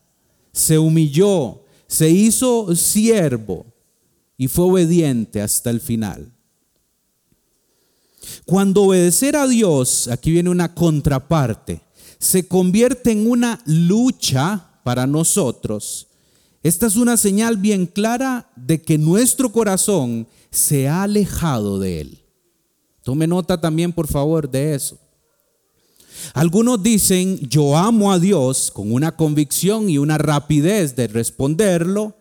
se 0.52 0.78
humilló, 0.78 1.62
se 1.86 2.10
hizo 2.10 2.74
siervo 2.76 3.66
y 4.36 4.48
fue 4.48 4.66
obediente 4.66 5.40
hasta 5.40 5.70
el 5.70 5.80
final. 5.80 6.32
Cuando 8.44 8.82
obedecer 8.82 9.36
a 9.36 9.46
Dios, 9.46 10.08
aquí 10.08 10.30
viene 10.30 10.50
una 10.50 10.74
contraparte, 10.74 11.80
se 12.18 12.46
convierte 12.46 13.10
en 13.12 13.28
una 13.30 13.60
lucha 13.64 14.80
para 14.84 15.06
nosotros, 15.06 16.08
esta 16.62 16.86
es 16.86 16.96
una 16.96 17.16
señal 17.16 17.56
bien 17.56 17.86
clara 17.86 18.50
de 18.56 18.82
que 18.82 18.98
nuestro 18.98 19.52
corazón 19.52 20.26
se 20.50 20.88
ha 20.88 21.02
alejado 21.02 21.78
de 21.78 22.00
Él. 22.00 22.24
Tome 23.02 23.26
nota 23.26 23.60
también, 23.60 23.92
por 23.92 24.06
favor, 24.06 24.50
de 24.50 24.74
eso. 24.74 24.98
Algunos 26.34 26.82
dicen, 26.82 27.38
yo 27.48 27.76
amo 27.76 28.12
a 28.12 28.18
Dios 28.18 28.70
con 28.72 28.92
una 28.92 29.16
convicción 29.16 29.88
y 29.88 29.98
una 29.98 30.18
rapidez 30.18 30.94
de 30.96 31.06
responderlo, 31.06 32.16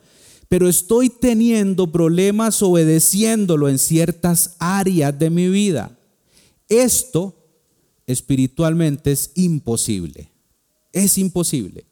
pero 0.47 0.69
estoy 0.69 1.09
teniendo 1.09 1.91
problemas 1.91 2.61
obedeciéndolo 2.61 3.67
en 3.67 3.79
ciertas 3.79 4.55
áreas 4.59 5.17
de 5.17 5.29
mi 5.29 5.49
vida. 5.49 5.91
Esto 6.69 7.35
espiritualmente 8.05 9.11
es 9.11 9.31
imposible. 9.35 10.31
Es 10.93 11.17
imposible. 11.17 11.85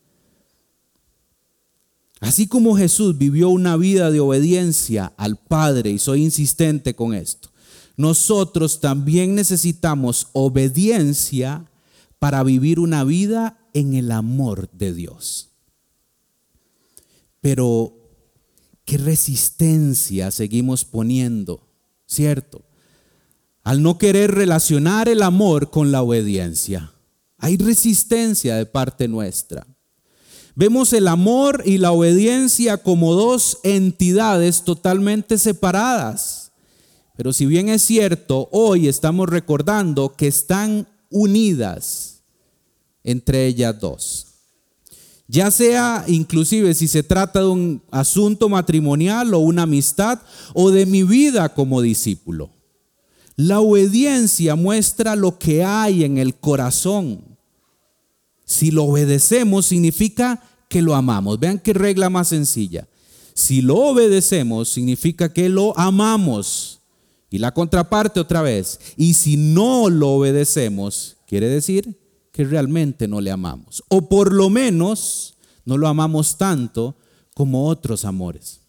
Así 2.21 2.47
como 2.47 2.77
Jesús 2.77 3.17
vivió 3.17 3.49
una 3.49 3.77
vida 3.77 4.09
de 4.09 4.19
obediencia 4.19 5.13
al 5.17 5.37
Padre, 5.37 5.91
y 5.91 5.99
soy 5.99 6.23
insistente 6.23 6.95
con 6.95 7.13
esto, 7.13 7.49
nosotros 7.97 8.79
también 8.79 9.35
necesitamos 9.35 10.27
obediencia 10.33 11.69
para 12.19 12.43
vivir 12.43 12.79
una 12.79 13.03
vida 13.03 13.57
en 13.73 13.93
el 13.93 14.11
amor 14.11 14.69
de 14.71 14.93
Dios. 14.93 15.51
Pero, 17.41 17.93
¿qué 18.85 18.97
resistencia 18.97 20.31
seguimos 20.31 20.83
poniendo? 20.85 21.67
¿Cierto? 22.05 22.65
Al 23.63 23.81
no 23.81 23.97
querer 23.97 24.31
relacionar 24.31 25.09
el 25.09 25.21
amor 25.21 25.69
con 25.69 25.91
la 25.91 26.01
obediencia. 26.01 26.91
Hay 27.37 27.57
resistencia 27.57 28.55
de 28.55 28.65
parte 28.65 29.07
nuestra. 29.07 29.67
Vemos 30.55 30.93
el 30.93 31.07
amor 31.07 31.63
y 31.65 31.77
la 31.77 31.91
obediencia 31.91 32.77
como 32.77 33.13
dos 33.13 33.59
entidades 33.63 34.63
totalmente 34.63 35.37
separadas. 35.37 36.53
Pero 37.17 37.33
si 37.33 37.45
bien 37.45 37.69
es 37.69 37.81
cierto, 37.81 38.49
hoy 38.51 38.87
estamos 38.87 39.29
recordando 39.29 40.15
que 40.15 40.27
están 40.27 40.87
unidas 41.09 42.15
entre 43.05 43.47
ellas 43.47 43.79
dos. 43.79 44.27
Ya 45.27 45.49
sea 45.49 46.03
inclusive 46.07 46.73
si 46.73 46.87
se 46.87 47.03
trata 47.03 47.39
de 47.39 47.47
un 47.47 47.81
asunto 47.89 48.49
matrimonial 48.49 49.33
o 49.33 49.39
una 49.39 49.63
amistad 49.63 50.19
o 50.53 50.71
de 50.71 50.85
mi 50.85 51.03
vida 51.03 51.49
como 51.49 51.81
discípulo. 51.81 52.51
La 53.35 53.59
obediencia 53.59 54.55
muestra 54.55 55.15
lo 55.15 55.37
que 55.37 55.63
hay 55.63 56.03
en 56.03 56.17
el 56.17 56.35
corazón. 56.35 57.34
Si 58.45 58.71
lo 58.71 58.85
obedecemos 58.85 59.65
significa 59.65 60.41
que 60.69 60.81
lo 60.81 60.95
amamos. 60.95 61.39
Vean 61.39 61.59
qué 61.59 61.73
regla 61.73 62.09
más 62.09 62.29
sencilla. 62.29 62.87
Si 63.33 63.61
lo 63.61 63.75
obedecemos 63.75 64.69
significa 64.69 65.33
que 65.33 65.49
lo 65.49 65.77
amamos. 65.77 66.79
Y 67.29 67.39
la 67.39 67.53
contraparte 67.53 68.19
otra 68.19 68.41
vez. 68.41 68.79
Y 68.95 69.15
si 69.15 69.35
no 69.35 69.89
lo 69.89 70.11
obedecemos, 70.11 71.17
quiere 71.27 71.49
decir 71.49 71.99
que 72.31 72.43
realmente 72.43 73.07
no 73.07 73.19
le 73.19 73.31
amamos. 73.31 73.83
O 73.89 74.07
por 74.07 74.31
lo 74.31 74.49
menos 74.49 75.35
no 75.65 75.77
lo 75.77 75.87
amamos 75.87 76.37
tanto 76.37 76.95
como 77.33 77.67
otros 77.67 78.05
amores. 78.05 78.61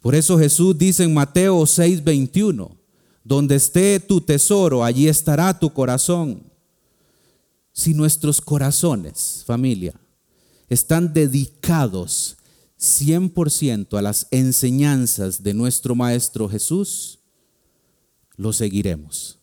Por 0.00 0.14
eso 0.14 0.38
Jesús 0.38 0.78
dice 0.78 1.04
en 1.04 1.12
Mateo 1.12 1.66
6:21, 1.66 2.70
donde 3.24 3.56
esté 3.56 4.00
tu 4.00 4.20
tesoro, 4.20 4.84
allí 4.84 5.08
estará 5.08 5.58
tu 5.58 5.70
corazón. 5.72 6.47
Si 7.78 7.94
nuestros 7.94 8.40
corazones, 8.40 9.44
familia, 9.46 9.94
están 10.68 11.12
dedicados 11.12 12.36
100% 12.76 13.96
a 13.96 14.02
las 14.02 14.26
enseñanzas 14.32 15.44
de 15.44 15.54
nuestro 15.54 15.94
Maestro 15.94 16.48
Jesús, 16.48 17.20
lo 18.34 18.52
seguiremos. 18.52 19.38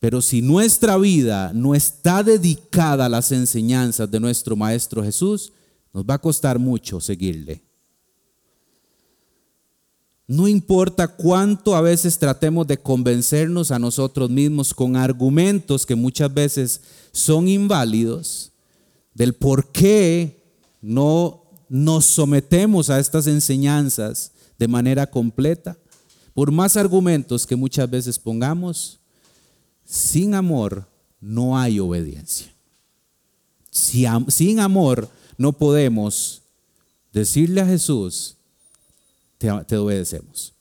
Pero 0.00 0.20
si 0.20 0.42
nuestra 0.42 0.96
vida 0.98 1.52
no 1.54 1.76
está 1.76 2.24
dedicada 2.24 3.06
a 3.06 3.08
las 3.08 3.30
enseñanzas 3.30 4.10
de 4.10 4.18
nuestro 4.18 4.56
Maestro 4.56 5.04
Jesús, 5.04 5.52
nos 5.94 6.02
va 6.02 6.14
a 6.14 6.20
costar 6.20 6.58
mucho 6.58 6.98
seguirle. 6.98 7.65
No 10.28 10.48
importa 10.48 11.06
cuánto 11.06 11.76
a 11.76 11.80
veces 11.80 12.18
tratemos 12.18 12.66
de 12.66 12.78
convencernos 12.78 13.70
a 13.70 13.78
nosotros 13.78 14.28
mismos 14.28 14.74
con 14.74 14.96
argumentos 14.96 15.86
que 15.86 15.94
muchas 15.94 16.32
veces 16.34 16.80
son 17.12 17.46
inválidos 17.48 18.50
del 19.14 19.34
por 19.34 19.70
qué 19.70 20.42
no 20.82 21.44
nos 21.68 22.04
sometemos 22.06 22.90
a 22.90 22.98
estas 22.98 23.26
enseñanzas 23.28 24.32
de 24.58 24.68
manera 24.68 25.08
completa, 25.08 25.76
por 26.34 26.50
más 26.50 26.76
argumentos 26.76 27.46
que 27.46 27.56
muchas 27.56 27.88
veces 27.88 28.18
pongamos, 28.18 28.98
sin 29.84 30.34
amor 30.34 30.88
no 31.20 31.58
hay 31.58 31.78
obediencia. 31.78 32.52
sin 33.70 34.60
amor 34.60 35.08
no 35.38 35.52
podemos 35.52 36.42
decirle 37.12 37.60
a 37.60 37.66
Jesús, 37.66 38.35
te, 39.38 39.76
obedecemos. 39.76 40.54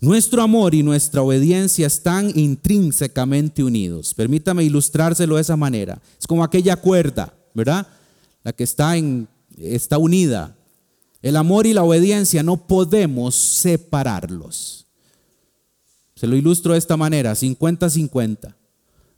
Nuestro 0.00 0.42
amor 0.42 0.74
y 0.74 0.82
nuestra 0.82 1.22
obediencia 1.22 1.86
están 1.86 2.30
intrínsecamente 2.38 3.64
unidos. 3.64 4.14
Permítame 4.14 4.64
ilustrárselo 4.64 5.36
de 5.36 5.42
esa 5.42 5.56
manera. 5.56 6.00
Es 6.18 6.26
como 6.26 6.44
aquella 6.44 6.76
cuerda, 6.76 7.34
¿verdad? 7.54 7.86
La 8.44 8.52
que 8.52 8.64
está, 8.64 8.96
en, 8.96 9.28
está 9.58 9.98
unida. 9.98 10.56
El 11.22 11.36
amor 11.36 11.66
y 11.66 11.72
la 11.72 11.82
obediencia 11.82 12.42
no 12.42 12.66
podemos 12.66 13.34
separarlos. 13.34 14.86
Se 16.14 16.26
lo 16.26 16.36
ilustro 16.36 16.74
de 16.74 16.78
esta 16.78 16.96
manera, 16.96 17.32
50-50. 17.32 18.54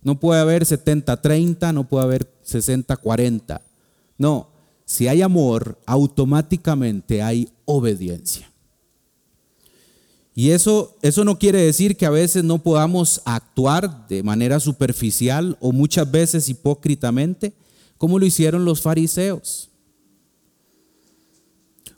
No 0.02 0.18
puede 0.18 0.40
haber 0.40 0.64
70-30, 0.64 1.74
no 1.74 1.88
puede 1.88 2.04
haber 2.04 2.32
60-40. 2.44 3.60
No, 4.18 4.48
si 4.86 5.08
hay 5.08 5.20
amor, 5.20 5.78
automáticamente 5.84 7.20
hay 7.20 7.48
obediencia. 7.64 8.50
Y 10.32 10.50
eso, 10.50 10.96
eso 11.02 11.24
no 11.24 11.38
quiere 11.38 11.60
decir 11.60 11.96
que 11.96 12.06
a 12.06 12.10
veces 12.10 12.44
no 12.44 12.62
podamos 12.62 13.20
actuar 13.24 14.06
de 14.06 14.22
manera 14.22 14.60
superficial 14.60 15.56
o 15.60 15.72
muchas 15.72 16.08
veces 16.08 16.48
hipócritamente, 16.48 17.52
como 17.98 18.18
lo 18.18 18.26
hicieron 18.26 18.64
los 18.64 18.80
fariseos. 18.80 19.70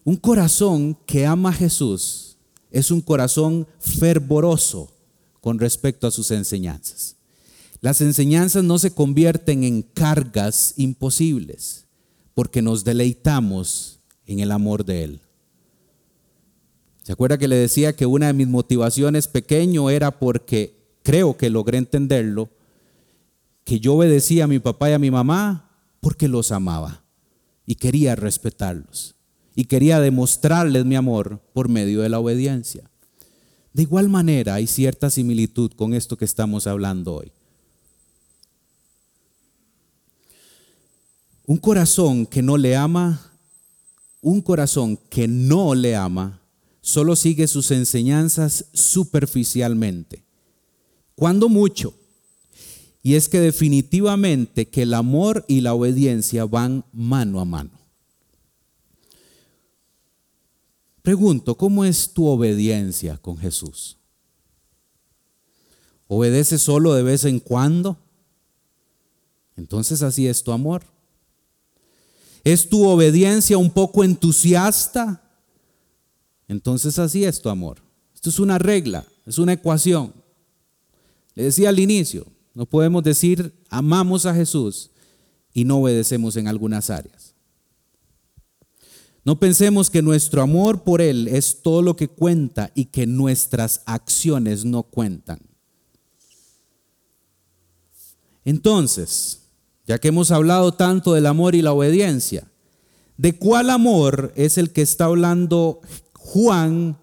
Un 0.04 0.16
corazón 0.16 0.96
que 1.04 1.26
ama 1.26 1.50
a 1.50 1.54
Jesús 1.54 2.38
es 2.70 2.90
un 2.90 3.02
corazón 3.02 3.66
fervoroso 3.80 4.94
con 5.42 5.58
respecto 5.58 6.06
a 6.06 6.10
sus 6.10 6.30
enseñanzas. 6.30 7.16
Las 7.82 8.00
enseñanzas 8.00 8.64
no 8.64 8.78
se 8.78 8.92
convierten 8.92 9.62
en 9.64 9.82
cargas 9.82 10.72
imposibles 10.76 11.87
porque 12.38 12.62
nos 12.62 12.84
deleitamos 12.84 13.98
en 14.24 14.38
el 14.38 14.52
amor 14.52 14.84
de 14.84 15.02
Él. 15.02 15.20
¿Se 17.02 17.10
acuerda 17.10 17.36
que 17.36 17.48
le 17.48 17.56
decía 17.56 17.96
que 17.96 18.06
una 18.06 18.28
de 18.28 18.32
mis 18.32 18.46
motivaciones 18.46 19.26
pequeño 19.26 19.90
era 19.90 20.20
porque 20.20 20.76
creo 21.02 21.36
que 21.36 21.50
logré 21.50 21.78
entenderlo, 21.78 22.48
que 23.64 23.80
yo 23.80 23.94
obedecía 23.94 24.44
a 24.44 24.46
mi 24.46 24.60
papá 24.60 24.88
y 24.88 24.92
a 24.92 25.00
mi 25.00 25.10
mamá 25.10 25.68
porque 25.98 26.28
los 26.28 26.52
amaba 26.52 27.02
y 27.66 27.74
quería 27.74 28.14
respetarlos 28.14 29.16
y 29.56 29.64
quería 29.64 29.98
demostrarles 29.98 30.84
mi 30.84 30.94
amor 30.94 31.40
por 31.52 31.68
medio 31.68 32.02
de 32.02 32.08
la 32.08 32.20
obediencia. 32.20 32.88
De 33.72 33.82
igual 33.82 34.08
manera 34.08 34.54
hay 34.54 34.68
cierta 34.68 35.10
similitud 35.10 35.72
con 35.72 35.92
esto 35.92 36.16
que 36.16 36.24
estamos 36.24 36.68
hablando 36.68 37.16
hoy. 37.16 37.32
Un 41.48 41.56
corazón 41.56 42.26
que 42.26 42.42
no 42.42 42.58
le 42.58 42.76
ama, 42.76 43.32
un 44.20 44.42
corazón 44.42 44.98
que 45.08 45.26
no 45.26 45.74
le 45.74 45.96
ama, 45.96 46.42
solo 46.82 47.16
sigue 47.16 47.48
sus 47.48 47.70
enseñanzas 47.70 48.66
superficialmente. 48.74 50.26
Cuando 51.14 51.48
mucho. 51.48 51.94
Y 53.02 53.14
es 53.14 53.30
que 53.30 53.40
definitivamente 53.40 54.68
que 54.68 54.82
el 54.82 54.92
amor 54.92 55.46
y 55.48 55.62
la 55.62 55.72
obediencia 55.72 56.44
van 56.44 56.84
mano 56.92 57.40
a 57.40 57.46
mano. 57.46 57.70
Pregunto, 61.00 61.56
¿cómo 61.56 61.86
es 61.86 62.12
tu 62.12 62.26
obediencia 62.26 63.16
con 63.16 63.38
Jesús? 63.38 63.96
¿Obedeces 66.08 66.60
solo 66.60 66.92
de 66.92 67.04
vez 67.04 67.24
en 67.24 67.40
cuando? 67.40 67.96
Entonces 69.56 70.02
así 70.02 70.26
es 70.26 70.44
tu 70.44 70.52
amor. 70.52 70.97
¿Es 72.44 72.68
tu 72.68 72.86
obediencia 72.86 73.58
un 73.58 73.70
poco 73.70 74.04
entusiasta? 74.04 75.24
entonces 76.48 76.98
así 76.98 77.24
es 77.24 77.42
tu 77.42 77.50
amor. 77.50 77.82
Esto 78.14 78.30
es 78.30 78.38
una 78.38 78.58
regla, 78.58 79.06
es 79.26 79.38
una 79.38 79.52
ecuación. 79.52 80.14
Le 81.34 81.44
decía 81.44 81.68
al 81.68 81.78
inicio, 81.78 82.26
no 82.54 82.66
podemos 82.66 83.04
decir 83.04 83.54
amamos 83.68 84.26
a 84.26 84.34
Jesús 84.34 84.90
y 85.52 85.64
no 85.64 85.78
obedecemos 85.78 86.36
en 86.36 86.48
algunas 86.48 86.90
áreas. 86.90 87.34
No 89.24 89.38
pensemos 89.38 89.90
que 89.90 90.00
nuestro 90.00 90.40
amor 90.40 90.84
por 90.84 91.02
Él 91.02 91.28
es 91.28 91.60
todo 91.62 91.82
lo 91.82 91.96
que 91.96 92.08
cuenta 92.08 92.72
y 92.74 92.86
que 92.86 93.06
nuestras 93.06 93.82
acciones 93.84 94.64
no 94.64 94.84
cuentan. 94.84 95.38
Entonces, 98.44 99.37
ya 99.88 99.98
que 99.98 100.08
hemos 100.08 100.30
hablado 100.30 100.72
tanto 100.72 101.14
del 101.14 101.24
amor 101.24 101.54
y 101.54 101.62
la 101.62 101.72
obediencia, 101.72 102.46
¿de 103.16 103.38
cuál 103.38 103.70
amor 103.70 104.34
es 104.36 104.58
el 104.58 104.70
que 104.70 104.82
está 104.82 105.06
hablando 105.06 105.80
Juan 106.12 106.98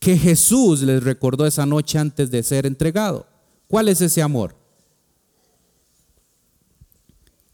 que 0.00 0.18
Jesús 0.18 0.82
les 0.82 1.04
recordó 1.04 1.46
esa 1.46 1.64
noche 1.64 1.96
antes 1.96 2.32
de 2.32 2.42
ser 2.42 2.66
entregado? 2.66 3.28
¿Cuál 3.68 3.88
es 3.88 4.00
ese 4.00 4.20
amor? 4.20 4.56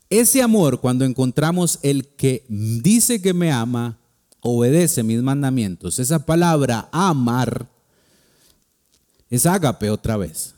Ese 0.08 0.40
amor, 0.40 0.80
cuando 0.80 1.04
encontramos 1.04 1.78
el 1.82 2.06
que 2.08 2.46
dice 2.48 3.20
que 3.20 3.34
me 3.34 3.52
ama, 3.52 3.98
obedece 4.40 5.02
mis 5.02 5.22
mandamientos, 5.22 5.98
esa 5.98 6.24
palabra 6.24 6.88
amar 6.90 7.68
es 9.28 9.44
ágape 9.44 9.90
otra 9.90 10.16
vez. 10.16 10.54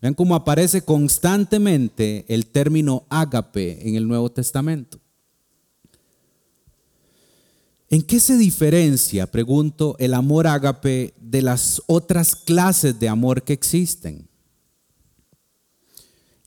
Vean 0.00 0.14
cómo 0.14 0.34
aparece 0.34 0.82
constantemente 0.82 2.24
el 2.28 2.46
término 2.46 3.04
ágape 3.08 3.88
en 3.88 3.96
el 3.96 4.06
Nuevo 4.06 4.30
Testamento. 4.30 5.00
¿En 7.90 8.02
qué 8.02 8.20
se 8.20 8.36
diferencia, 8.36 9.26
pregunto, 9.26 9.96
el 9.98 10.12
amor 10.14 10.46
ágape 10.46 11.14
de 11.20 11.42
las 11.42 11.82
otras 11.86 12.36
clases 12.36 13.00
de 13.00 13.08
amor 13.08 13.42
que 13.42 13.54
existen? 13.54 14.28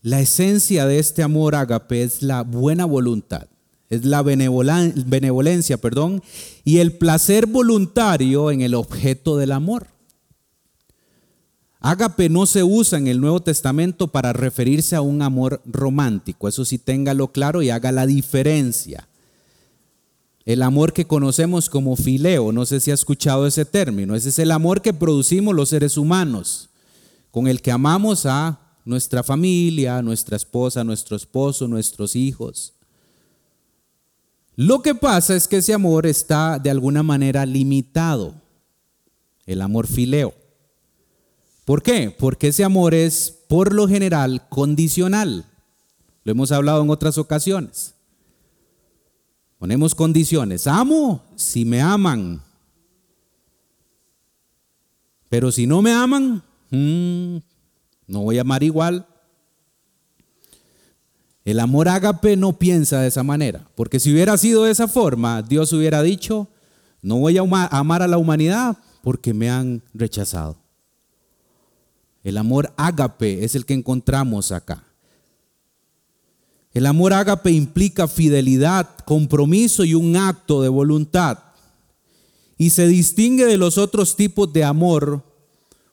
La 0.03 0.21
esencia 0.21 0.85
de 0.85 0.99
este 0.99 1.23
amor 1.23 1.55
ágape 1.55 2.03
es 2.03 2.21
la 2.21 2.43
buena 2.43 2.85
voluntad, 2.85 3.47
es 3.89 4.05
la 4.05 4.21
benevolencia, 4.21 5.77
perdón, 5.77 6.23
y 6.63 6.77
el 6.77 6.93
placer 6.93 7.47
voluntario 7.47 8.51
en 8.51 8.61
el 8.61 8.75
objeto 8.75 9.35
del 9.37 9.51
amor. 9.51 9.87
Ágape 11.83 12.29
no 12.29 12.45
se 12.45 12.63
usa 12.63 12.99
en 12.99 13.07
el 13.07 13.19
Nuevo 13.19 13.39
Testamento 13.41 14.07
para 14.07 14.33
referirse 14.33 14.95
a 14.95 15.01
un 15.01 15.23
amor 15.23 15.61
romántico, 15.65 16.47
eso 16.47 16.63
sí 16.63 16.77
téngalo 16.77 17.29
claro 17.29 17.63
y 17.63 17.71
haga 17.71 17.91
la 17.91 18.05
diferencia. 18.05 19.07
El 20.45 20.61
amor 20.61 20.93
que 20.93 21.05
conocemos 21.05 21.71
como 21.71 21.95
fileo, 21.95 22.51
no 22.51 22.67
sé 22.67 22.79
si 22.79 22.91
ha 22.91 22.93
escuchado 22.93 23.47
ese 23.47 23.65
término, 23.65 24.15
ese 24.15 24.29
es 24.29 24.37
el 24.37 24.51
amor 24.51 24.83
que 24.83 24.93
producimos 24.93 25.55
los 25.55 25.69
seres 25.69 25.97
humanos, 25.97 26.69
con 27.31 27.47
el 27.47 27.63
que 27.63 27.71
amamos 27.71 28.27
a 28.27 28.59
nuestra 28.85 29.23
familia, 29.23 30.03
nuestra 30.03 30.37
esposa, 30.37 30.83
nuestro 30.83 31.17
esposo, 31.17 31.67
nuestros 31.67 32.15
hijos. 32.15 32.73
Lo 34.55 34.83
que 34.83 34.93
pasa 34.93 35.35
es 35.35 35.47
que 35.47 35.57
ese 35.57 35.73
amor 35.73 36.05
está 36.05 36.59
de 36.59 36.69
alguna 36.69 37.01
manera 37.01 37.43
limitado, 37.47 38.35
el 39.47 39.61
amor 39.61 39.87
fileo. 39.87 40.40
¿Por 41.65 41.83
qué? 41.83 42.15
Porque 42.17 42.47
ese 42.49 42.63
amor 42.63 42.93
es 42.93 43.37
por 43.47 43.73
lo 43.73 43.87
general 43.87 44.47
condicional. 44.49 45.45
Lo 46.23 46.31
hemos 46.31 46.51
hablado 46.51 46.81
en 46.81 46.89
otras 46.89 47.17
ocasiones. 47.17 47.95
Ponemos 49.59 49.93
condiciones. 49.93 50.65
Amo 50.65 51.23
si 51.35 51.65
me 51.65 51.81
aman. 51.81 52.41
Pero 55.29 55.51
si 55.51 55.67
no 55.67 55.81
me 55.81 55.93
aman, 55.93 56.43
mm, 56.71 57.37
no 58.07 58.21
voy 58.21 58.37
a 58.37 58.41
amar 58.41 58.63
igual. 58.63 59.05
El 61.45 61.59
amor 61.59 61.87
ágape 61.87 62.37
no 62.37 62.53
piensa 62.59 63.01
de 63.01 63.07
esa 63.07 63.23
manera, 63.23 63.67
porque 63.75 63.99
si 63.99 64.11
hubiera 64.11 64.37
sido 64.37 64.65
de 64.65 64.71
esa 64.71 64.87
forma, 64.87 65.41
Dios 65.41 65.73
hubiera 65.73 66.03
dicho, 66.03 66.47
no 67.01 67.17
voy 67.17 67.37
a 67.37 67.41
amar 67.71 68.03
a 68.03 68.07
la 68.07 68.17
humanidad 68.17 68.77
porque 69.01 69.33
me 69.33 69.49
han 69.49 69.81
rechazado. 69.93 70.60
El 72.23 72.37
amor 72.37 72.73
ágape 72.77 73.43
es 73.43 73.55
el 73.55 73.65
que 73.65 73.73
encontramos 73.73 74.51
acá. 74.51 74.83
El 76.73 76.85
amor 76.85 77.13
ágape 77.13 77.51
implica 77.51 78.07
fidelidad, 78.07 78.87
compromiso 79.05 79.83
y 79.83 79.93
un 79.93 80.15
acto 80.15 80.61
de 80.61 80.69
voluntad. 80.69 81.39
Y 82.57 82.69
se 82.69 82.87
distingue 82.87 83.45
de 83.45 83.57
los 83.57 83.77
otros 83.77 84.15
tipos 84.15 84.53
de 84.53 84.63
amor 84.63 85.23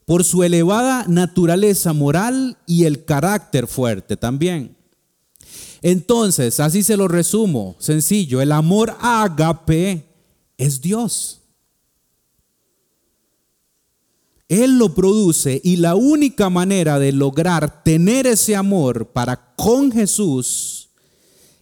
por 0.05 0.25
su 0.25 0.45
elevada 0.45 1.05
naturaleza 1.09 1.93
moral 1.93 2.59
y 2.67 2.85
el 2.85 3.05
carácter 3.05 3.67
fuerte 3.67 4.17
también. 4.17 4.77
Entonces, 5.83 6.61
así 6.61 6.83
se 6.83 6.97
lo 6.97 7.09
resumo, 7.09 7.77
sencillo, 7.79 8.41
el 8.41 8.53
amor 8.53 8.97
ágape 9.01 10.05
es 10.57 10.81
Dios. 10.81 11.43
Él 14.49 14.79
lo 14.79 14.95
produce 14.95 15.61
y 15.63 15.77
la 15.77 15.95
única 15.95 16.49
manera 16.49 16.99
de 16.99 17.13
lograr 17.13 17.83
tener 17.85 18.27
ese 18.27 18.57
amor 18.57 19.09
para 19.09 19.55
con 19.57 19.93
Jesús 19.93 20.89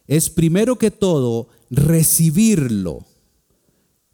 es 0.07 0.31
primero 0.31 0.79
que 0.79 0.93
todo 0.93 1.49
recibirlo. 1.69 3.05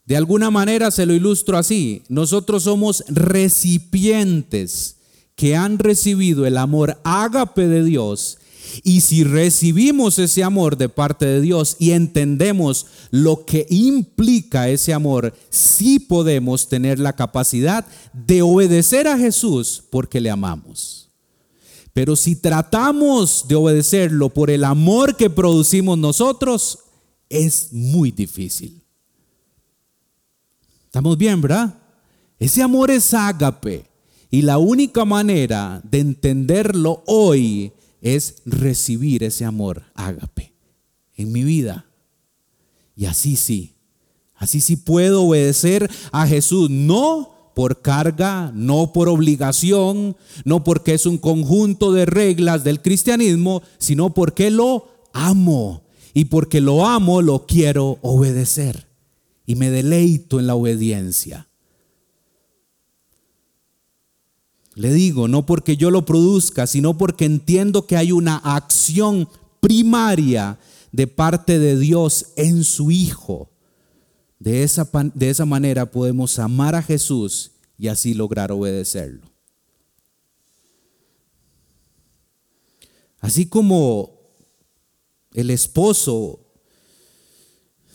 De 0.07 0.17
alguna 0.17 0.51
manera 0.51 0.91
se 0.91 1.07
lo 1.07 1.13
ilustro 1.13 1.59
así. 1.59 2.03
Nosotros 2.09 2.65
somos 2.65 3.05
recipientes 3.09 4.97
que 5.37 5.55
han 5.55 5.79
recibido 5.79 6.47
el 6.47 6.57
amor 6.57 6.99
ágape 7.05 7.69
de 7.69 7.85
Dios 7.85 8.39
y 8.83 9.01
si 9.01 9.25
recibimos 9.25 10.19
ese 10.19 10.43
amor 10.43 10.77
de 10.77 10.89
parte 10.89 11.27
de 11.27 11.41
Dios 11.41 11.77
y 11.79 11.93
entendemos 11.93 12.87
lo 13.11 13.45
que 13.45 13.67
implica 13.71 14.69
ese 14.69 14.93
amor, 14.93 15.35
sí 15.51 15.99
podemos 15.99 16.69
tener 16.69 16.99
la 16.99 17.15
capacidad 17.15 17.87
de 18.13 18.43
obedecer 18.43 19.09
a 19.09 19.19
Jesús 19.19 19.83
porque 19.91 20.21
le 20.21 20.31
amamos. 20.31 21.11
Pero 21.93 22.17
si 22.17 22.37
tratamos 22.37 23.47
de 23.49 23.55
obedecerlo 23.55 24.31
por 24.31 24.51
el 24.51 24.65
amor 24.65 25.17
que 25.17 25.29
producimos 25.29 25.99
nosotros, 25.99 26.79
es 27.29 27.73
muy 27.73 28.11
difícil. 28.11 28.83
¿Estamos 30.87 31.19
bien, 31.19 31.41
verdad? 31.41 31.75
Ese 32.39 32.63
amor 32.63 32.91
es 32.91 33.13
ágape. 33.13 33.87
Y 34.31 34.43
la 34.43 34.57
única 34.57 35.05
manera 35.05 35.83
de 35.85 36.01
entenderlo 36.01 37.03
hoy 37.07 37.73
es 38.03 38.43
recibir 38.45 39.23
ese 39.23 39.47
amor 39.47 39.85
ágape 39.95 40.53
en 41.17 41.33
mi 41.33 41.45
vida. 41.45 41.87
Y 42.95 43.07
así 43.07 43.37
sí, 43.37 43.77
así 44.35 44.61
sí 44.61 44.77
puedo 44.77 45.23
obedecer 45.23 45.91
a 46.11 46.27
Jesús, 46.27 46.69
no 46.69 47.53
por 47.55 47.81
carga, 47.81 48.53
no 48.55 48.93
por 48.93 49.09
obligación, 49.09 50.17
no 50.45 50.65
porque 50.65 50.95
es 50.95 51.07
un 51.07 51.19
conjunto 51.19 51.93
de 51.93 52.05
reglas 52.07 52.65
del 52.65 52.83
cristianismo, 52.83 53.63
sino 53.79 54.13
porque 54.13 54.51
lo 54.51 54.89
amo. 55.13 55.85
Y 56.15 56.27
porque 56.27 56.61
lo 56.61 56.87
amo, 56.87 57.23
lo 57.23 57.47
quiero 57.47 57.99
obedecer. 58.03 58.87
Y 59.47 59.55
me 59.55 59.71
deleito 59.71 60.41
en 60.41 60.47
la 60.47 60.55
obediencia. 60.55 61.49
Le 64.75 64.93
digo, 64.93 65.29
no 65.29 65.45
porque 65.45 65.77
yo 65.77 65.91
lo 65.91 66.05
produzca, 66.07 66.67
sino 66.67 66.97
porque 66.97 67.25
entiendo 67.25 67.87
que 67.87 67.97
hay 67.97 68.13
una 68.13 68.37
acción 68.37 69.29
primaria 69.61 70.59
de 70.93 71.07
parte 71.07 71.59
de 71.59 71.79
Dios 71.79 72.29
en 72.37 72.65
su 72.65 72.91
Hijo. 72.91 73.51
De 74.39 74.63
esa, 74.63 74.89
de 75.15 75.31
esa 75.31 75.45
manera 75.45 75.91
podemos 75.91 76.39
amar 76.39 76.75
a 76.75 76.83
Jesús 76.83 77.53
y 77.79 77.89
así 77.89 78.15
lograr 78.15 78.51
obedecerlo. 78.51 79.31
Así 83.21 83.47
como 83.47 84.19
el 85.33 85.51
esposo 85.51 86.41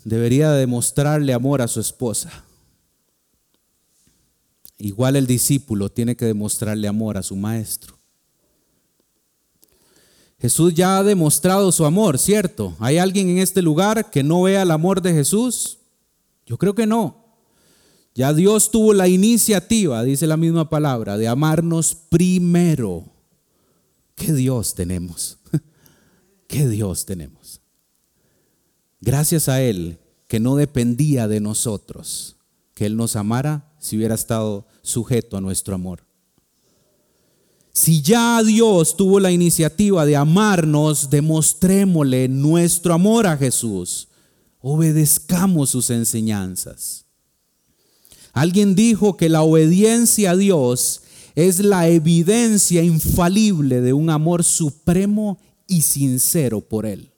debería 0.06 0.52
demostrarle 0.52 1.34
amor 1.34 1.62
a 1.62 1.68
su 1.68 1.82
esposa, 1.82 2.46
Igual 4.80 5.16
el 5.16 5.26
discípulo 5.26 5.90
tiene 5.90 6.16
que 6.16 6.26
demostrarle 6.26 6.88
amor 6.88 7.18
a 7.18 7.24
su 7.24 7.36
maestro. 7.36 7.98
Jesús 10.40 10.74
ya 10.76 11.00
ha 11.00 11.04
demostrado 11.04 11.72
su 11.72 11.84
amor, 11.84 12.20
¿cierto? 12.20 12.76
¿Hay 12.80 13.00
alguien 13.00 13.30
en 13.30 13.40
este 13.40 13.64
lugar 13.64 14.12
que 14.12 14.22
no 14.22 14.44
vea 14.44 14.62
el 14.62 14.72
amor 14.72 15.02
de 15.02 15.14
Jesús? 15.14 15.80
Yo 16.46 16.58
creo 16.58 16.76
que 16.76 16.86
no. 16.86 17.26
Ya 18.14 18.34
Dios 18.34 18.70
tuvo 18.70 18.94
la 18.94 19.08
iniciativa, 19.08 20.04
dice 20.04 20.28
la 20.28 20.38
misma 20.38 20.70
palabra, 20.70 21.18
de 21.18 21.28
amarnos 21.28 21.96
primero. 21.96 23.06
¿Qué 24.16 24.34
Dios 24.34 24.76
tenemos? 24.76 25.38
¿Qué 26.48 26.68
Dios 26.68 27.06
tenemos? 27.06 27.62
Gracias 29.02 29.50
a 29.50 29.62
Él, 29.62 30.00
que 30.28 30.40
no 30.40 30.56
dependía 30.56 31.28
de 31.28 31.40
nosotros, 31.40 32.38
que 32.74 32.86
Él 32.86 32.96
nos 32.96 33.16
amara 33.16 33.72
si 33.88 33.98
hubiera 33.98 34.16
estado 34.16 34.66
sujeto 34.82 35.38
a 35.38 35.42
nuestro 35.42 35.74
amor. 35.74 36.06
Si 37.72 38.02
ya 38.02 38.42
Dios 38.44 38.98
tuvo 38.98 39.20
la 39.20 39.32
iniciativa 39.32 40.06
de 40.06 40.16
amarnos, 40.16 41.10
demostrémosle 41.10 42.28
nuestro 42.28 42.94
amor 42.94 43.28
a 43.28 43.38
Jesús. 43.38 44.08
Obedezcamos 44.60 45.70
sus 45.70 45.92
enseñanzas. 45.92 47.06
Alguien 48.34 48.76
dijo 48.76 49.16
que 49.16 49.30
la 49.30 49.44
obediencia 49.44 50.32
a 50.32 50.36
Dios 50.36 51.02
es 51.36 51.60
la 51.60 51.88
evidencia 51.88 52.84
infalible 52.84 53.82
de 53.82 53.94
un 53.94 54.10
amor 54.10 54.44
supremo 54.44 55.38
y 55.68 55.82
sincero 55.82 56.62
por 56.62 56.88
Él. 56.88 57.12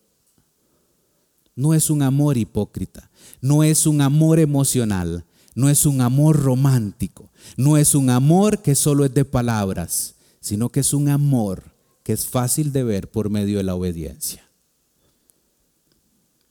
No 1.56 1.74
es 1.74 1.90
un 1.90 2.02
amor 2.02 2.38
hipócrita, 2.38 3.10
no 3.40 3.64
es 3.64 3.88
un 3.88 4.02
amor 4.02 4.40
emocional, 4.40 5.26
no 5.60 5.70
es 5.70 5.86
un 5.86 6.02
amor 6.02 6.38
romántico, 6.38 7.30
no 7.58 7.78
es 7.78 7.94
un 7.94 8.10
amor 8.10 8.62
que 8.62 8.76
solo 8.76 9.06
es 9.06 9.14
de 9.14 9.26
palabras 9.26 10.16
sino 10.42 10.70
que 10.70 10.80
es 10.80 10.94
un 10.94 11.10
amor 11.10 11.64
que 12.04 12.14
es 12.14 12.26
fácil 12.26 12.72
de 12.72 12.84
ver 12.84 13.12
por 13.12 13.30
medio 13.30 13.58
de 13.58 13.64
la 13.64 13.76
obediencia. 13.76 14.44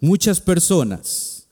Muchas 0.01 0.41
personas 0.41 1.49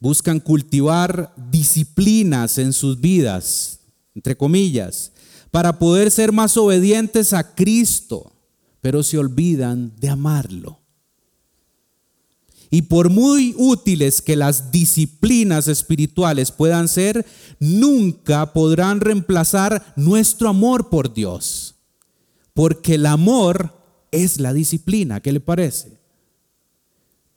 buscan 0.00 0.40
cultivar 0.40 1.32
disciplinas 1.36 2.58
en 2.58 2.72
sus 2.72 3.00
vidas, 3.00 3.80
entre 4.14 4.36
comillas, 4.36 5.12
para 5.52 5.78
poder 5.78 6.10
ser 6.10 6.32
más 6.32 6.56
obedientes 6.56 7.32
a 7.32 7.54
Cristo, 7.54 8.32
pero 8.80 9.02
se 9.04 9.18
olvidan 9.18 9.94
de 10.00 10.08
amarlo. 10.08 10.81
Y 12.74 12.80
por 12.80 13.10
muy 13.10 13.54
útiles 13.58 14.22
que 14.22 14.34
las 14.34 14.72
disciplinas 14.72 15.68
espirituales 15.68 16.50
puedan 16.50 16.88
ser, 16.88 17.26
nunca 17.60 18.54
podrán 18.54 19.02
reemplazar 19.02 19.92
nuestro 19.94 20.48
amor 20.48 20.88
por 20.88 21.12
Dios. 21.12 21.74
Porque 22.54 22.94
el 22.94 23.04
amor 23.04 23.78
es 24.10 24.40
la 24.40 24.54
disciplina, 24.54 25.20
¿qué 25.20 25.32
le 25.32 25.40
parece? 25.40 25.98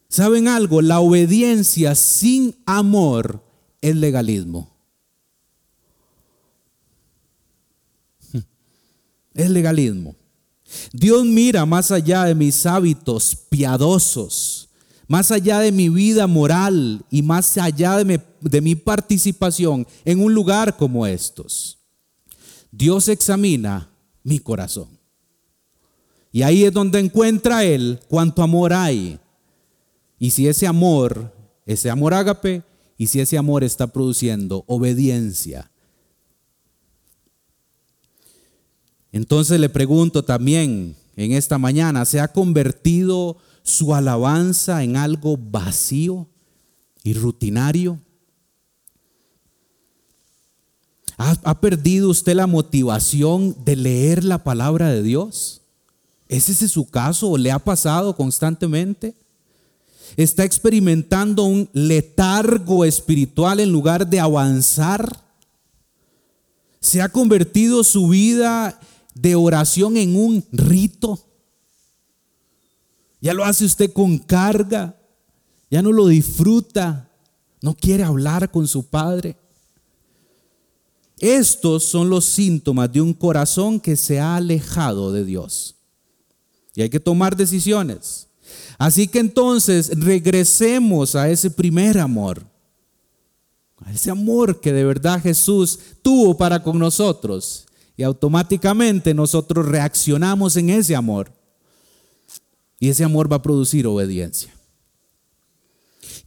¿Saben 0.07 0.47
algo? 0.47 0.81
La 0.81 1.01
obediencia 1.01 1.95
sin 1.95 2.55
amor 2.65 3.43
es 3.81 3.93
legalismo. 3.93 4.73
Es 9.33 9.49
legalismo. 9.49 10.15
Dios 10.93 11.25
mira 11.25 11.65
más 11.65 11.91
allá 11.91 12.23
de 12.23 12.35
mis 12.35 12.65
hábitos 12.65 13.35
piadosos 13.49 14.54
más 15.07 15.31
allá 15.31 15.59
de 15.59 15.71
mi 15.71 15.89
vida 15.89 16.27
moral 16.27 17.05
y 17.09 17.21
más 17.21 17.57
allá 17.57 18.03
de 18.03 18.61
mi, 18.61 18.75
participación 18.75 19.85
en 20.03 20.23
un 20.23 20.33
lugar 20.33 20.77
como 20.77 21.05
estos. 21.05 21.79
Dios 22.71 23.07
examina 23.07 23.89
mi 24.23 24.39
corazón. 24.39 24.89
Y 26.31 26.41
ahí 26.41 26.65
es 26.65 26.73
donde 26.73 26.99
encuentra 26.99 27.63
Él 27.63 27.99
cuánto 28.07 28.43
amor 28.43 28.73
hay. 28.73 29.19
Y 30.19 30.31
si 30.31 30.47
ese 30.47 30.67
amor, 30.67 31.33
ese 31.65 31.89
amor 31.89 32.13
ágape, 32.13 32.63
y 32.97 33.07
si 33.07 33.19
ese 33.19 33.37
amor 33.37 33.63
está 33.63 33.87
produciendo 33.87 34.63
obediencia. 34.67 35.69
Entonces 39.11 39.59
le 39.59 39.69
pregunto 39.69 40.23
también 40.23 40.95
en 41.15 41.31
esta 41.31 41.57
mañana, 41.57 42.03
¿se 42.05 42.19
ha 42.19 42.29
convertido 42.29 43.37
su 43.65 43.95
alabanza 43.95 44.83
en 44.83 44.95
algo 44.95 45.35
vacío 45.37 46.29
y 47.03 47.15
rutinario? 47.15 47.99
¿Ha, 51.17 51.59
perdido 51.61 52.09
usted 52.09 52.35
la 52.35 52.45
motivación 52.45 53.55
de 53.63 53.75
leer 53.75 54.23
la 54.23 54.43
palabra 54.43 54.89
de 54.91 55.01
Dios? 55.01 55.61
¿Es 56.27 56.49
ese 56.49 56.67
su 56.67 56.89
caso 56.89 57.29
o 57.29 57.37
le 57.37 57.51
ha 57.51 57.59
pasado 57.59 58.15
constantemente? 58.15 59.15
¿Está 60.17 60.43
experimentando 60.43 61.43
un 61.45 61.69
letargo 61.73 62.85
espiritual 62.85 63.61
en 63.61 63.71
lugar 63.71 64.07
de 64.07 64.19
avanzar? 64.19 65.23
¿Se 66.81 67.01
ha 67.01 67.09
convertido 67.09 67.83
su 67.83 68.09
vida 68.09 68.79
de 69.13 69.35
oración 69.35 69.97
en 69.97 70.15
un 70.17 70.45
rito? 70.51 71.19
Ya 73.25 73.33
lo 73.33 73.43
hace 73.43 73.65
usted 73.65 73.91
con 73.91 74.19
carga. 74.19 74.95
Ya 75.71 75.81
no 75.81 75.91
lo 75.91 76.05
disfruta. 76.05 77.09
No 77.59 77.73
quiere 77.73 78.03
hablar 78.03 78.51
con 78.51 78.67
su 78.67 78.85
padre. 78.85 79.35
Estos 81.17 81.85
son 81.85 82.11
los 82.11 82.25
síntomas 82.25 82.93
de 82.93 83.01
un 83.01 83.15
corazón 83.15 83.79
que 83.79 83.95
se 83.95 84.19
ha 84.19 84.35
alejado 84.35 85.11
de 85.11 85.25
Dios. 85.25 85.75
Y 86.75 86.83
hay 86.83 86.89
que 86.91 86.99
tomar 86.99 87.35
decisiones. 87.35 88.27
Así 88.77 89.07
que 89.07 89.17
entonces 89.17 89.89
regresemos 89.99 91.15
a 91.15 91.27
ese 91.27 91.49
primer 91.49 91.97
amor. 91.97 92.45
A 93.77 93.91
ese 93.91 94.11
amor 94.11 94.61
que 94.61 94.71
de 94.71 94.83
verdad 94.83 95.19
Jesús 95.19 95.79
tuvo 96.03 96.37
para 96.37 96.61
con 96.61 96.77
nosotros. 96.77 97.65
Y 97.97 98.03
automáticamente 98.03 99.15
nosotros 99.15 99.65
reaccionamos 99.65 100.57
en 100.57 100.69
ese 100.69 100.95
amor. 100.95 101.31
Y 102.79 102.89
ese 102.89 103.03
amor 103.03 103.31
va 103.31 103.37
a 103.37 103.41
producir 103.41 103.87
obediencia. 103.87 104.53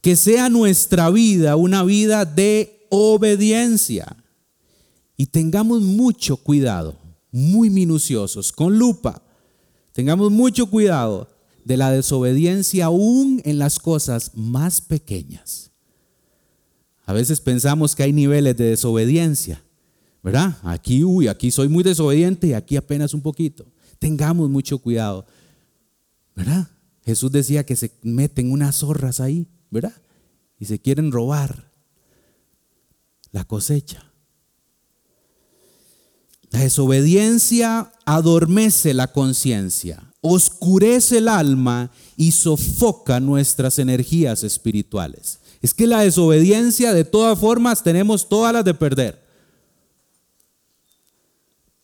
Que 0.01 0.17
sea 0.17 0.49
nuestra 0.49 1.11
vida 1.11 1.57
una 1.57 1.83
vida 1.83 2.25
de 2.25 2.87
obediencia. 2.91 4.17
Y 5.17 5.27
tengamos 5.27 5.83
mucho 5.83 6.37
cuidado, 6.37 6.97
muy 7.31 7.71
minuciosos, 7.71 8.53
con 8.53 8.79
lupa. 8.79 9.23
Tengamos 9.93 10.31
mucho 10.31 10.67
cuidado 10.67 11.29
de 11.65 11.77
la 11.77 11.91
desobediencia 11.91 12.87
aún 12.87 13.43
en 13.45 13.59
las 13.59 13.79
cosas 13.79 14.31
más 14.35 14.81
pequeñas. 14.81 15.71
A 17.05 17.13
veces 17.13 17.41
pensamos 17.41 17.97
que 17.97 18.05
hay 18.05 18.13
niveles 18.13 18.57
de 18.57 18.71
desobediencia, 18.71 19.63
¿verdad? 20.23 20.59
Aquí, 20.63 21.05
uy, 21.05 21.27
aquí 21.27 21.51
soy 21.51 21.69
muy 21.69 21.83
desobediente 21.83 22.49
y 22.49 22.53
aquí 22.53 22.77
apenas 22.77 23.13
un 23.13 23.23
poquito. 23.23 23.67
Tengamos 23.99 24.49
mucho 24.49 24.79
cuidado 24.79 25.27
¿verdad? 26.39 26.69
Jesús 27.05 27.33
decía 27.33 27.67
que 27.67 27.75
se 27.75 27.91
meten 28.03 28.53
unas 28.53 28.77
zorras 28.77 29.19
ahí, 29.19 29.49
¿verdad? 29.71 29.93
Y 30.61 30.67
se 30.67 30.79
quieren 30.79 31.11
robar 31.11 31.73
la 33.33 33.43
cosecha. 33.43 34.13
La 36.51 36.61
desobediencia 36.61 37.93
adormece 38.07 38.95
la 38.95 39.09
conciencia, 39.09 40.15
oscurece 40.21 41.19
el 41.19 41.27
alma 41.27 41.91
y 42.17 42.31
sofoca 42.31 43.19
nuestras 43.19 43.81
energías 43.81 44.45
espirituales. 44.45 45.41
Es 45.61 45.75
que 45.75 45.89
la 45.89 46.03
desobediencia 46.03 46.95
de 46.95 47.05
todas 47.05 47.37
formas 47.37 47.83
tenemos 47.83 48.29
todas 48.29 48.53
las 48.53 48.65
de 48.65 48.75
perder. 48.75 49.27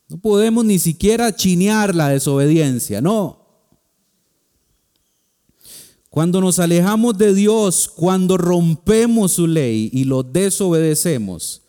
No 0.09 0.17
podemos 0.19 0.65
ni 0.65 0.79
siquiera 0.79 1.35
chinear 1.35 1.93
la 1.93 2.11
desobediencia, 2.11 3.01
no. 3.01 3.43
Cuando 6.15 6.41
nos 6.41 6.61
alejamos 6.61 7.19
de 7.19 7.35
Dios, 7.35 7.91
cuando 7.93 8.37
rompemos 8.37 9.33
su 9.33 9.49
ley 9.49 9.91
y 9.93 10.05
lo 10.05 10.23
desobedecemos, 10.23 11.62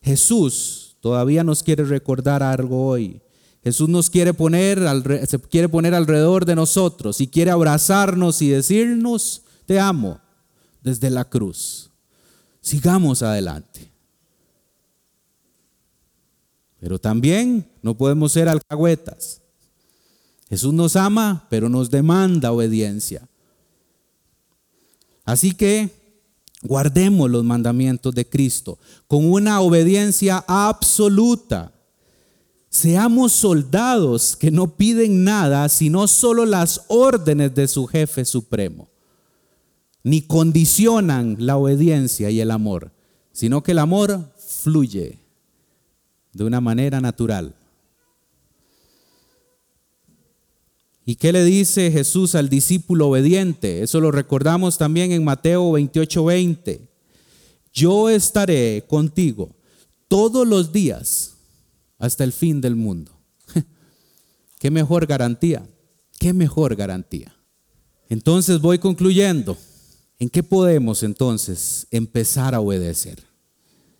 Jesús 0.00 0.96
todavía 1.00 1.42
nos 1.42 1.64
quiere 1.64 1.82
recordar 1.82 2.40
algo 2.40 2.86
hoy. 2.86 3.20
Jesús 3.64 3.88
nos 3.88 4.08
quiere 4.08 4.32
poner, 4.32 4.78
se 5.26 5.40
quiere 5.40 5.68
poner 5.68 5.92
alrededor 5.96 6.44
de 6.44 6.54
nosotros 6.54 7.20
y 7.20 7.26
quiere 7.26 7.50
abrazarnos 7.50 8.40
y 8.42 8.50
decirnos, 8.50 9.42
te 9.66 9.80
amo 9.80 10.20
desde 10.84 11.10
la 11.10 11.24
cruz. 11.24 11.90
Sigamos 12.60 13.24
adelante. 13.24 13.90
Pero 16.78 17.00
también 17.00 17.68
no 17.82 17.96
podemos 17.96 18.30
ser 18.30 18.48
alcahuetas. 18.48 19.42
Jesús 20.48 20.72
nos 20.72 20.94
ama, 20.94 21.48
pero 21.50 21.68
nos 21.68 21.90
demanda 21.90 22.52
obediencia. 22.52 23.26
Así 25.30 25.52
que 25.52 25.90
guardemos 26.60 27.30
los 27.30 27.44
mandamientos 27.44 28.12
de 28.16 28.28
Cristo 28.28 28.80
con 29.06 29.30
una 29.30 29.60
obediencia 29.60 30.44
absoluta. 30.48 31.72
Seamos 32.68 33.30
soldados 33.30 34.34
que 34.34 34.50
no 34.50 34.74
piden 34.74 35.22
nada, 35.22 35.68
sino 35.68 36.08
solo 36.08 36.46
las 36.46 36.82
órdenes 36.88 37.54
de 37.54 37.68
su 37.68 37.86
jefe 37.86 38.24
supremo. 38.24 38.88
Ni 40.02 40.22
condicionan 40.22 41.36
la 41.38 41.56
obediencia 41.56 42.28
y 42.30 42.40
el 42.40 42.50
amor, 42.50 42.90
sino 43.30 43.62
que 43.62 43.70
el 43.70 43.78
amor 43.78 44.32
fluye 44.36 45.20
de 46.32 46.42
una 46.42 46.60
manera 46.60 47.00
natural. 47.00 47.54
¿Y 51.10 51.16
qué 51.16 51.32
le 51.32 51.42
dice 51.42 51.90
Jesús 51.90 52.36
al 52.36 52.48
discípulo 52.48 53.08
obediente? 53.08 53.82
Eso 53.82 53.98
lo 53.98 54.12
recordamos 54.12 54.78
también 54.78 55.10
en 55.10 55.24
Mateo 55.24 55.72
28, 55.72 56.24
20. 56.24 56.88
yo 57.72 58.08
estaré 58.08 58.84
contigo 58.86 59.56
todos 60.06 60.46
los 60.46 60.72
días 60.72 61.32
hasta 61.98 62.22
el 62.22 62.32
fin 62.32 62.60
del 62.60 62.76
mundo. 62.76 63.10
¿Qué 64.60 64.70
mejor 64.70 65.06
garantía? 65.06 65.68
¿Qué 66.20 66.32
mejor 66.32 66.76
garantía? 66.76 67.34
Entonces 68.08 68.60
voy 68.60 68.78
concluyendo. 68.78 69.58
¿En 70.20 70.30
qué 70.30 70.44
podemos 70.44 71.02
entonces 71.02 71.88
empezar 71.90 72.54
a 72.54 72.60
obedecer? 72.60 73.24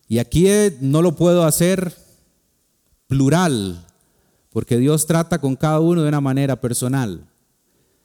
Y 0.06 0.18
aquí 0.18 0.46
no 0.80 1.02
lo 1.02 1.16
puedo 1.16 1.42
hacer 1.42 1.92
plural, 3.08 3.84
porque 4.50 4.76
Dios 4.78 5.06
trata 5.06 5.40
con 5.40 5.56
cada 5.56 5.80
uno 5.80 6.02
de 6.02 6.08
una 6.08 6.20
manera 6.20 6.60
personal. 6.60 7.26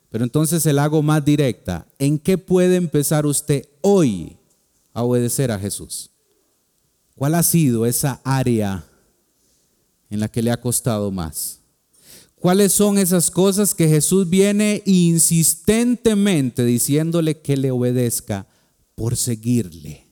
Pero 0.09 0.23
entonces 0.23 0.65
el 0.65 0.79
hago 0.79 1.01
más 1.01 1.25
directa. 1.25 1.87
¿En 1.99 2.17
qué 2.17 2.37
puede 2.37 2.75
empezar 2.75 3.25
usted 3.25 3.67
hoy 3.81 4.37
a 4.93 5.03
obedecer 5.03 5.51
a 5.51 5.59
Jesús? 5.59 6.11
¿Cuál 7.15 7.35
ha 7.35 7.43
sido 7.43 7.85
esa 7.85 8.21
área 8.23 8.85
en 10.09 10.19
la 10.19 10.27
que 10.27 10.41
le 10.41 10.51
ha 10.51 10.61
costado 10.61 11.11
más? 11.11 11.59
¿Cuáles 12.35 12.73
son 12.73 12.97
esas 12.97 13.31
cosas 13.31 13.73
que 13.73 13.87
Jesús 13.87 14.29
viene 14.29 14.83
insistentemente 14.85 16.63
diciéndole 16.63 17.41
que 17.41 17.57
le 17.57 17.71
obedezca 17.71 18.45
por 18.93 19.17
seguirle? 19.17 20.05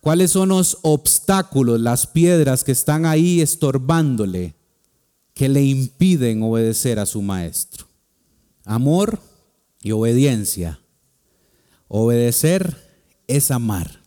¿Cuáles 0.00 0.32
son 0.32 0.48
los 0.48 0.78
obstáculos, 0.82 1.80
las 1.80 2.06
piedras 2.06 2.64
que 2.64 2.72
están 2.72 3.06
ahí 3.06 3.40
estorbándole, 3.40 4.54
que 5.36 5.50
le 5.50 5.62
impiden 5.62 6.42
obedecer 6.42 6.98
a 6.98 7.04
su 7.04 7.20
maestro? 7.20 7.86
Amor 8.64 9.20
y 9.82 9.92
obediencia. 9.92 10.80
Obedecer 11.88 12.74
es 13.26 13.50
amar. 13.50 14.00